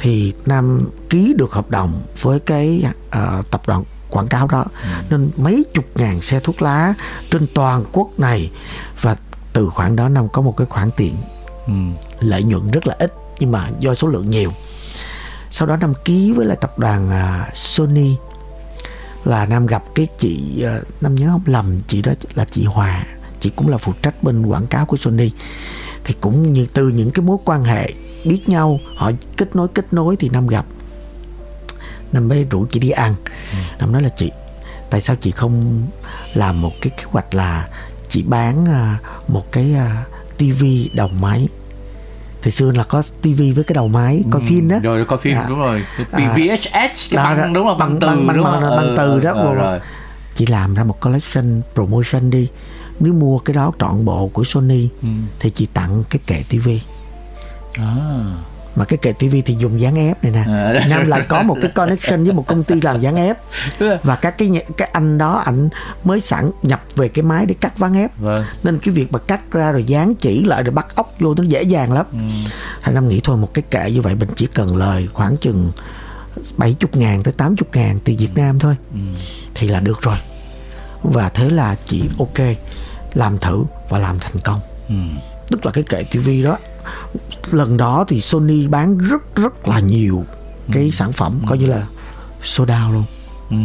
thì 0.00 0.32
nam 0.46 0.90
ký 1.10 1.34
được 1.36 1.52
hợp 1.52 1.70
đồng 1.70 2.02
với 2.20 2.40
cái 2.40 2.84
uh, 3.08 3.50
tập 3.50 3.62
đoàn 3.66 3.84
quảng 4.10 4.28
cáo 4.28 4.46
đó 4.46 4.64
ừ. 4.82 4.88
nên 5.10 5.30
mấy 5.36 5.64
chục 5.74 5.84
ngàn 5.94 6.20
xe 6.20 6.40
thuốc 6.40 6.62
lá 6.62 6.94
trên 7.30 7.46
toàn 7.54 7.84
quốc 7.92 8.08
này 8.18 8.50
và 9.00 9.16
từ 9.52 9.68
khoản 9.68 9.96
đó 9.96 10.08
nam 10.08 10.28
có 10.28 10.42
một 10.42 10.56
cái 10.56 10.66
khoản 10.66 10.90
tiền 10.96 11.14
ừ. 11.66 11.72
lợi 12.20 12.42
nhuận 12.42 12.70
rất 12.70 12.86
là 12.86 12.96
ít 12.98 13.12
nhưng 13.40 13.52
mà 13.52 13.70
do 13.78 13.94
số 13.94 14.08
lượng 14.08 14.30
nhiều 14.30 14.52
sau 15.50 15.68
đó 15.68 15.76
nam 15.76 15.94
ký 16.04 16.32
với 16.32 16.46
lại 16.46 16.56
tập 16.60 16.78
đoàn 16.78 17.08
uh, 17.08 17.56
Sony. 17.56 18.16
Là 19.24 19.46
nam 19.46 19.66
gặp 19.66 19.84
cái 19.94 20.06
chị 20.18 20.64
uh, 20.78 21.02
nam 21.02 21.14
nhớ 21.14 21.28
không? 21.30 21.42
Lầm 21.46 21.80
chị 21.88 22.02
đó 22.02 22.12
là 22.34 22.44
chị 22.44 22.64
Hòa. 22.64 23.06
Chị 23.40 23.50
cũng 23.50 23.68
là 23.68 23.78
phụ 23.78 23.92
trách 24.02 24.22
bên 24.22 24.46
quảng 24.46 24.66
cáo 24.66 24.86
của 24.86 24.96
Sony. 24.96 25.30
Thì 26.04 26.14
cũng 26.20 26.52
như 26.52 26.66
từ 26.72 26.88
những 26.88 27.10
cái 27.10 27.24
mối 27.26 27.38
quan 27.44 27.64
hệ 27.64 27.92
biết 28.24 28.48
nhau 28.48 28.80
họ 28.96 29.10
kết 29.36 29.56
nối 29.56 29.68
kết 29.68 29.92
nối 29.92 30.16
thì 30.16 30.28
nam 30.28 30.46
gặp. 30.46 30.66
Nam 32.12 32.28
mới 32.28 32.44
rủ 32.44 32.66
chị 32.70 32.80
đi 32.80 32.90
ăn. 32.90 33.14
Ừ. 33.52 33.58
nam 33.78 33.92
nói 33.92 34.02
là 34.02 34.08
chị 34.08 34.30
tại 34.90 35.00
sao 35.00 35.16
chị 35.16 35.30
không 35.30 35.86
làm 36.34 36.60
một 36.60 36.72
cái 36.80 36.90
kế 36.96 37.04
hoạch 37.06 37.34
là 37.34 37.68
chị 38.08 38.22
bán 38.22 38.64
uh, 38.64 39.30
một 39.30 39.52
cái 39.52 39.74
tivi 40.36 40.90
đồng 40.94 41.20
máy 41.20 41.48
thời 42.42 42.50
xưa 42.50 42.70
là 42.70 42.84
có 42.84 43.02
tivi 43.22 43.52
với 43.52 43.64
cái 43.64 43.74
đầu 43.74 43.88
máy 43.88 44.22
coi 44.30 44.42
ừ, 44.42 44.46
phim 44.48 44.68
đó. 44.68 44.76
rồi 44.82 45.04
coi 45.04 45.18
phim 45.18 45.36
à, 45.36 45.46
đúng 45.48 45.58
rồi. 45.58 45.84
À, 46.10 46.34
VHS 46.36 47.10
cái 47.10 47.24
băng 47.24 47.36
đó, 47.36 47.46
đúng 47.54 47.66
không? 47.66 47.78
băng, 47.78 47.98
từ 48.00 48.06
băng, 48.06 48.36
đúng 48.36 48.44
băng, 48.44 48.60
không? 48.60 48.76
băng 48.76 48.94
từ 48.96 49.20
đó 49.20 49.32
rồi, 49.32 49.54
rồi. 49.54 49.80
chị 50.34 50.46
làm 50.46 50.74
ra 50.74 50.84
một 50.84 51.00
collection 51.00 51.62
promotion 51.74 52.30
đi. 52.30 52.48
Nếu 53.00 53.12
mua 53.12 53.38
cái 53.38 53.54
đó 53.54 53.72
trọn 53.78 54.04
bộ 54.04 54.30
của 54.32 54.44
Sony 54.44 54.88
ừ. 55.02 55.08
thì 55.40 55.50
chị 55.50 55.66
tặng 55.74 56.04
cái 56.10 56.20
kệ 56.26 56.44
tivi 56.48 56.80
à 57.74 57.84
mà 58.78 58.84
cái 58.84 58.96
kệ 58.96 59.12
tivi 59.12 59.42
thì 59.42 59.54
dùng 59.58 59.80
dán 59.80 59.96
ép 59.96 60.24
này 60.24 60.32
nè 60.32 60.44
à, 60.46 60.86
nam 60.90 61.08
là 61.08 61.18
có 61.28 61.42
một 61.42 61.56
cái 61.62 61.70
connection 61.70 62.24
với 62.24 62.32
một 62.32 62.46
công 62.46 62.64
ty 62.64 62.80
làm 62.80 63.00
dán 63.00 63.16
ép 63.16 63.38
và 64.02 64.16
các 64.16 64.38
cái 64.38 64.64
cái 64.76 64.88
anh 64.92 65.18
đó 65.18 65.42
ảnh 65.44 65.68
mới 66.04 66.20
sẵn 66.20 66.50
nhập 66.62 66.82
về 66.96 67.08
cái 67.08 67.22
máy 67.22 67.46
để 67.46 67.54
cắt 67.60 67.78
ván 67.78 67.94
ép 67.94 68.18
vâng. 68.18 68.44
nên 68.62 68.78
cái 68.78 68.94
việc 68.94 69.12
mà 69.12 69.18
cắt 69.18 69.52
ra 69.52 69.72
rồi 69.72 69.84
dán 69.84 70.14
chỉ 70.14 70.44
lại 70.44 70.62
rồi 70.62 70.74
bắt 70.74 70.86
ốc 70.94 71.12
vô 71.20 71.34
nó 71.34 71.42
dễ 71.42 71.62
dàng 71.62 71.92
lắm 71.92 72.06
ừ. 72.12 72.18
thành 72.80 72.94
nam 72.94 73.08
nghĩ 73.08 73.20
thôi 73.24 73.36
một 73.36 73.54
cái 73.54 73.62
kệ 73.70 73.90
như 73.90 74.00
vậy 74.00 74.14
mình 74.14 74.28
chỉ 74.36 74.46
cần 74.46 74.76
lời 74.76 75.08
khoảng 75.12 75.36
chừng 75.36 75.72
70 76.56 76.90
ngàn 76.92 77.22
tới 77.22 77.34
80 77.36 77.68
ngàn 77.72 77.98
tiền 78.04 78.16
Việt 78.16 78.34
Nam 78.34 78.58
thôi 78.58 78.76
ừ. 78.92 78.98
thì 79.54 79.68
là 79.68 79.80
được 79.80 80.02
rồi 80.02 80.16
và 81.02 81.28
thế 81.28 81.50
là 81.50 81.76
chị 81.84 82.02
ok 82.18 82.56
làm 83.14 83.38
thử 83.38 83.64
và 83.88 83.98
làm 83.98 84.18
thành 84.18 84.40
công 84.44 84.60
ừ. 84.88 84.94
tức 85.48 85.66
là 85.66 85.72
cái 85.72 85.84
kệ 85.88 86.02
tivi 86.02 86.42
đó 86.42 86.58
lần 87.50 87.76
đó 87.76 88.04
thì 88.08 88.20
Sony 88.20 88.66
bán 88.66 88.98
rất 88.98 89.36
rất 89.36 89.68
là 89.68 89.80
nhiều 89.80 90.24
cái 90.72 90.82
ừ. 90.82 90.90
sản 90.90 91.12
phẩm 91.12 91.40
coi 91.46 91.58
như 91.58 91.66
là 91.66 91.86
sold 92.42 92.70
out 92.70 92.92
luôn 92.92 93.04
ừ. 93.50 93.56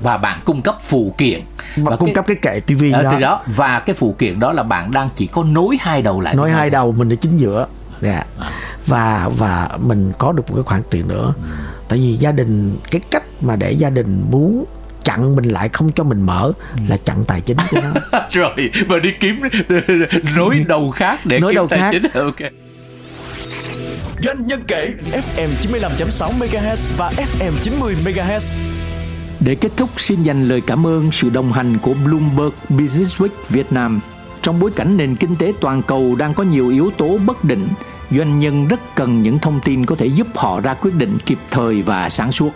và 0.00 0.16
bạn 0.16 0.40
cung 0.44 0.62
cấp 0.62 0.76
phụ 0.80 1.14
kiện 1.18 1.40
và, 1.76 1.90
và 1.90 1.96
cung 1.96 2.08
cái, 2.08 2.14
cấp 2.14 2.24
cái 2.28 2.36
kệ 2.42 2.60
tivi 2.60 2.92
đó. 2.92 3.18
đó 3.20 3.42
và 3.46 3.80
cái 3.80 3.94
phụ 3.94 4.14
kiện 4.18 4.40
đó 4.40 4.52
là 4.52 4.62
bạn 4.62 4.90
đang 4.90 5.08
chỉ 5.16 5.26
có 5.26 5.44
nối 5.44 5.76
hai 5.80 6.02
đầu 6.02 6.20
lại 6.20 6.34
nối 6.34 6.50
hai 6.50 6.70
đầu 6.70 6.92
mình 6.92 7.12
ở 7.12 7.16
chính 7.16 7.36
giữa 7.36 7.66
dạ 8.00 8.24
à. 8.40 8.50
và 8.86 9.30
và 9.38 9.78
mình 9.80 10.12
có 10.18 10.32
được 10.32 10.50
một 10.50 10.54
cái 10.54 10.64
khoản 10.64 10.82
tiền 10.90 11.08
nữa 11.08 11.34
ừ. 11.36 11.48
tại 11.88 11.98
vì 11.98 12.12
gia 12.12 12.32
đình 12.32 12.76
cái 12.90 13.00
cách 13.10 13.24
mà 13.40 13.56
để 13.56 13.72
gia 13.72 13.90
đình 13.90 14.24
muốn 14.30 14.64
chặn 15.04 15.36
mình 15.36 15.44
lại 15.44 15.68
không 15.68 15.92
cho 15.92 16.04
mình 16.04 16.20
mở 16.20 16.52
ừ. 16.76 16.82
là 16.88 16.96
chặn 16.96 17.24
tài 17.26 17.40
chính 17.40 17.56
của 17.70 17.80
nó 17.80 18.20
rồi 18.30 18.70
và 18.88 18.98
đi 18.98 19.10
kiếm 19.20 19.40
nối 20.36 20.64
đầu 20.68 20.90
khác 20.90 21.26
để 21.26 21.40
nối 21.40 21.52
kiếm 21.52 21.56
đầu 21.56 21.68
tài 21.68 21.78
khác. 21.78 21.90
chính 21.92 22.02
ok 22.14 22.52
Doanh 24.24 24.46
nhân 24.46 24.62
kể 24.66 24.94
FM 25.12 25.48
95.6 25.62 26.30
MHz 26.38 26.88
và 26.96 27.10
FM 27.10 27.52
90 27.62 27.96
MHz. 28.04 28.56
Để 29.40 29.54
kết 29.54 29.72
thúc 29.76 29.90
xin 30.00 30.22
dành 30.22 30.44
lời 30.44 30.60
cảm 30.66 30.86
ơn 30.86 31.12
sự 31.12 31.30
đồng 31.30 31.52
hành 31.52 31.78
của 31.78 31.94
Bloomberg 31.94 32.52
Business 32.68 33.20
Week 33.20 33.28
Việt 33.48 33.72
Nam. 33.72 34.00
Trong 34.42 34.60
bối 34.60 34.70
cảnh 34.76 34.96
nền 34.96 35.16
kinh 35.16 35.36
tế 35.36 35.52
toàn 35.60 35.82
cầu 35.82 36.14
đang 36.14 36.34
có 36.34 36.42
nhiều 36.42 36.68
yếu 36.68 36.90
tố 36.98 37.18
bất 37.26 37.44
định, 37.44 37.68
doanh 38.10 38.38
nhân 38.38 38.68
rất 38.68 38.80
cần 38.94 39.22
những 39.22 39.38
thông 39.38 39.60
tin 39.64 39.86
có 39.86 39.94
thể 39.94 40.06
giúp 40.06 40.26
họ 40.34 40.60
ra 40.60 40.74
quyết 40.74 40.94
định 40.94 41.18
kịp 41.26 41.38
thời 41.50 41.82
và 41.82 42.08
sáng 42.08 42.32
suốt. 42.32 42.50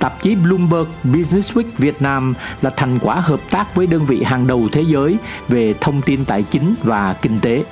Tạp 0.00 0.22
chí 0.22 0.34
Bloomberg 0.34 0.88
Businessweek 1.04 1.64
Việt 1.78 2.02
Nam 2.02 2.34
là 2.62 2.70
thành 2.70 2.98
quả 2.98 3.14
hợp 3.14 3.40
tác 3.50 3.74
với 3.74 3.86
đơn 3.86 4.06
vị 4.06 4.22
hàng 4.22 4.46
đầu 4.46 4.68
thế 4.72 4.82
giới 4.82 5.16
về 5.48 5.74
thông 5.80 6.02
tin 6.02 6.24
tài 6.24 6.42
chính 6.42 6.74
và 6.82 7.12
kinh 7.12 7.40
tế. 7.40 7.64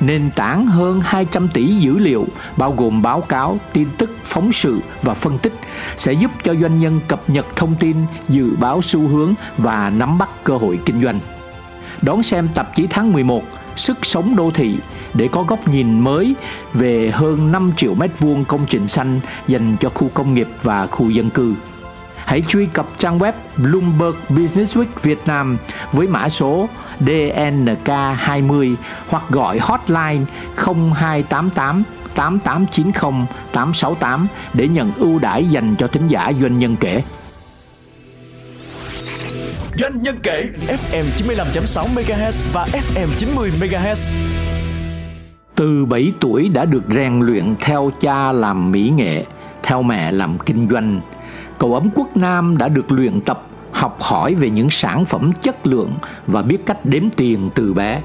Nền 0.00 0.30
tảng 0.36 0.66
hơn 0.66 1.00
200 1.04 1.48
tỷ 1.48 1.66
dữ 1.66 1.98
liệu 1.98 2.26
bao 2.56 2.72
gồm 2.72 3.02
báo 3.02 3.20
cáo, 3.20 3.58
tin 3.72 3.88
tức, 3.98 4.10
phóng 4.24 4.52
sự 4.52 4.80
và 5.02 5.14
phân 5.14 5.38
tích 5.38 5.52
sẽ 5.96 6.12
giúp 6.12 6.30
cho 6.42 6.54
doanh 6.54 6.78
nhân 6.78 7.00
cập 7.08 7.30
nhật 7.30 7.46
thông 7.56 7.74
tin, 7.74 7.96
dự 8.28 8.56
báo 8.60 8.82
xu 8.82 9.08
hướng 9.08 9.34
và 9.58 9.90
nắm 9.90 10.18
bắt 10.18 10.28
cơ 10.44 10.56
hội 10.56 10.78
kinh 10.84 11.02
doanh. 11.02 11.20
Đón 12.02 12.22
xem 12.22 12.48
tạp 12.54 12.74
chí 12.74 12.86
tháng 12.90 13.12
11 13.12 13.42
Sức 13.76 14.06
sống 14.06 14.36
đô 14.36 14.50
thị 14.50 14.78
để 15.14 15.28
có 15.32 15.42
góc 15.42 15.68
nhìn 15.68 16.00
mới 16.00 16.34
về 16.74 17.10
hơn 17.14 17.52
5 17.52 17.72
triệu 17.76 17.94
mét 17.94 18.10
vuông 18.18 18.44
công 18.44 18.66
trình 18.68 18.86
xanh 18.86 19.20
dành 19.46 19.76
cho 19.80 19.90
khu 19.94 20.08
công 20.14 20.34
nghiệp 20.34 20.48
và 20.62 20.86
khu 20.86 21.10
dân 21.10 21.30
cư. 21.30 21.54
Hãy 22.16 22.42
truy 22.48 22.66
cập 22.66 22.86
trang 22.98 23.18
web 23.18 23.32
Bloomberg 23.56 24.16
businessweek 24.28 24.86
Việt 25.02 25.18
Nam 25.26 25.58
với 25.92 26.06
mã 26.06 26.28
số 26.28 26.68
DNK20 27.00 28.74
hoặc 29.08 29.22
gọi 29.30 29.58
hotline 29.58 30.24
0288 30.56 31.82
8890 32.14 33.26
868 33.52 34.26
để 34.54 34.68
nhận 34.68 34.92
ưu 34.96 35.18
đãi 35.18 35.44
dành 35.44 35.76
cho 35.78 35.88
thính 35.88 36.08
giả 36.08 36.32
doanh 36.40 36.58
nhân 36.58 36.76
kể. 36.80 37.02
Doanh 39.78 40.02
nhân 40.02 40.16
kể 40.22 40.48
FM 40.66 41.04
95.6 41.16 41.86
MHz 41.94 42.44
và 42.52 42.66
FM 42.66 43.08
90 43.18 43.50
MHz. 43.60 44.12
Từ 45.54 45.84
7 45.84 46.12
tuổi 46.20 46.48
đã 46.48 46.64
được 46.64 46.82
rèn 46.94 47.20
luyện 47.20 47.54
theo 47.60 47.90
cha 48.00 48.32
làm 48.32 48.72
mỹ 48.72 48.92
nghệ, 48.96 49.24
theo 49.62 49.82
mẹ 49.82 50.12
làm 50.12 50.38
kinh 50.46 50.68
doanh. 50.70 51.00
Cậu 51.58 51.74
ấm 51.74 51.90
quốc 51.94 52.16
Nam 52.16 52.56
đã 52.58 52.68
được 52.68 52.92
luyện 52.92 53.20
tập 53.20 53.46
học 53.72 53.96
hỏi 54.00 54.34
về 54.34 54.50
những 54.50 54.70
sản 54.70 55.04
phẩm 55.04 55.32
chất 55.40 55.66
lượng 55.66 55.98
và 56.26 56.42
biết 56.42 56.66
cách 56.66 56.78
đếm 56.84 57.02
tiền 57.16 57.50
từ 57.54 57.74
bé 57.74 58.02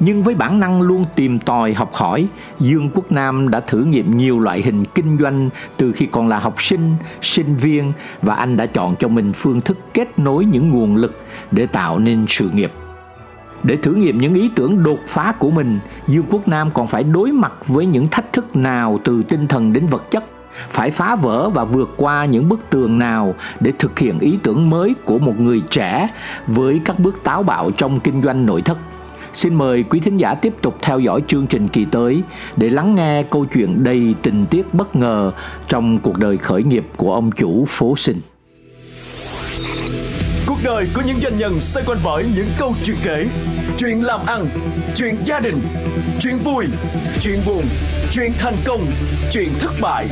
nhưng 0.00 0.22
với 0.22 0.34
bản 0.34 0.58
năng 0.58 0.82
luôn 0.82 1.04
tìm 1.14 1.38
tòi 1.38 1.74
học 1.74 1.94
hỏi, 1.94 2.28
Dương 2.60 2.90
Quốc 2.94 3.12
Nam 3.12 3.48
đã 3.48 3.60
thử 3.60 3.84
nghiệm 3.84 4.16
nhiều 4.16 4.40
loại 4.40 4.62
hình 4.62 4.84
kinh 4.84 5.18
doanh 5.18 5.50
từ 5.76 5.92
khi 5.92 6.06
còn 6.06 6.28
là 6.28 6.38
học 6.38 6.62
sinh, 6.62 6.96
sinh 7.22 7.56
viên 7.56 7.92
và 8.22 8.34
anh 8.34 8.56
đã 8.56 8.66
chọn 8.66 8.96
cho 8.98 9.08
mình 9.08 9.32
phương 9.32 9.60
thức 9.60 9.78
kết 9.94 10.18
nối 10.18 10.44
những 10.44 10.70
nguồn 10.70 10.96
lực 10.96 11.20
để 11.50 11.66
tạo 11.66 11.98
nên 11.98 12.24
sự 12.28 12.50
nghiệp. 12.50 12.72
Để 13.62 13.76
thử 13.76 13.94
nghiệm 13.94 14.18
những 14.18 14.34
ý 14.34 14.50
tưởng 14.56 14.82
đột 14.82 15.00
phá 15.08 15.32
của 15.38 15.50
mình, 15.50 15.78
Dương 16.08 16.26
Quốc 16.30 16.48
Nam 16.48 16.70
còn 16.74 16.86
phải 16.86 17.04
đối 17.04 17.32
mặt 17.32 17.52
với 17.66 17.86
những 17.86 18.08
thách 18.08 18.32
thức 18.32 18.56
nào 18.56 19.00
từ 19.04 19.22
tinh 19.22 19.48
thần 19.48 19.72
đến 19.72 19.86
vật 19.86 20.10
chất 20.10 20.24
phải 20.70 20.90
phá 20.90 21.16
vỡ 21.16 21.50
và 21.50 21.64
vượt 21.64 21.90
qua 21.96 22.24
những 22.24 22.48
bức 22.48 22.70
tường 22.70 22.98
nào 22.98 23.34
để 23.60 23.72
thực 23.78 23.98
hiện 23.98 24.18
ý 24.18 24.38
tưởng 24.42 24.70
mới 24.70 24.94
của 25.04 25.18
một 25.18 25.40
người 25.40 25.62
trẻ 25.70 26.08
với 26.46 26.80
các 26.84 26.98
bước 26.98 27.24
táo 27.24 27.42
bạo 27.42 27.70
trong 27.70 28.00
kinh 28.00 28.22
doanh 28.22 28.46
nội 28.46 28.62
thất 28.62 28.78
Xin 29.36 29.54
mời 29.54 29.82
quý 29.82 30.00
thính 30.00 30.16
giả 30.16 30.34
tiếp 30.34 30.52
tục 30.62 30.76
theo 30.82 31.00
dõi 31.00 31.22
chương 31.28 31.46
trình 31.46 31.68
kỳ 31.68 31.84
tới 31.92 32.22
để 32.56 32.70
lắng 32.70 32.94
nghe 32.94 33.22
câu 33.22 33.46
chuyện 33.54 33.84
đầy 33.84 34.14
tình 34.22 34.46
tiết 34.50 34.74
bất 34.74 34.96
ngờ 34.96 35.32
trong 35.68 35.98
cuộc 35.98 36.18
đời 36.18 36.36
khởi 36.36 36.62
nghiệp 36.62 36.84
của 36.96 37.14
ông 37.14 37.30
chủ 37.32 37.64
phố 37.68 37.96
sinh. 37.96 38.20
Cuộc 40.46 40.58
đời 40.64 40.88
của 40.94 41.02
những 41.06 41.20
doanh 41.20 41.38
nhân 41.38 41.60
xoay 41.60 41.86
quanh 41.86 41.98
bởi 42.04 42.24
những 42.36 42.48
câu 42.58 42.74
chuyện 42.84 42.96
kể, 43.02 43.26
chuyện 43.78 44.04
làm 44.04 44.26
ăn, 44.26 44.46
chuyện 44.94 45.16
gia 45.24 45.40
đình, 45.40 45.60
chuyện 46.20 46.38
vui, 46.38 46.64
chuyện 47.20 47.38
buồn, 47.46 47.62
chuyện 48.12 48.32
thành 48.38 48.56
công, 48.66 48.86
chuyện 49.32 49.48
thất 49.60 49.72
bại. 49.80 50.08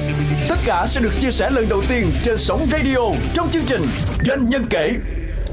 Tất 0.49 0.57
cả 0.65 0.87
sẽ 0.87 1.01
được 1.01 1.13
chia 1.19 1.31
sẻ 1.31 1.51
lần 1.51 1.69
đầu 1.69 1.83
tiên 1.89 2.11
trên 2.25 2.39
sóng 2.39 2.67
radio 2.73 3.01
trong 3.35 3.49
chương 3.51 3.65
trình 3.67 3.83
Doanh 4.27 4.49
nhân 4.49 4.63
kể 4.71 4.91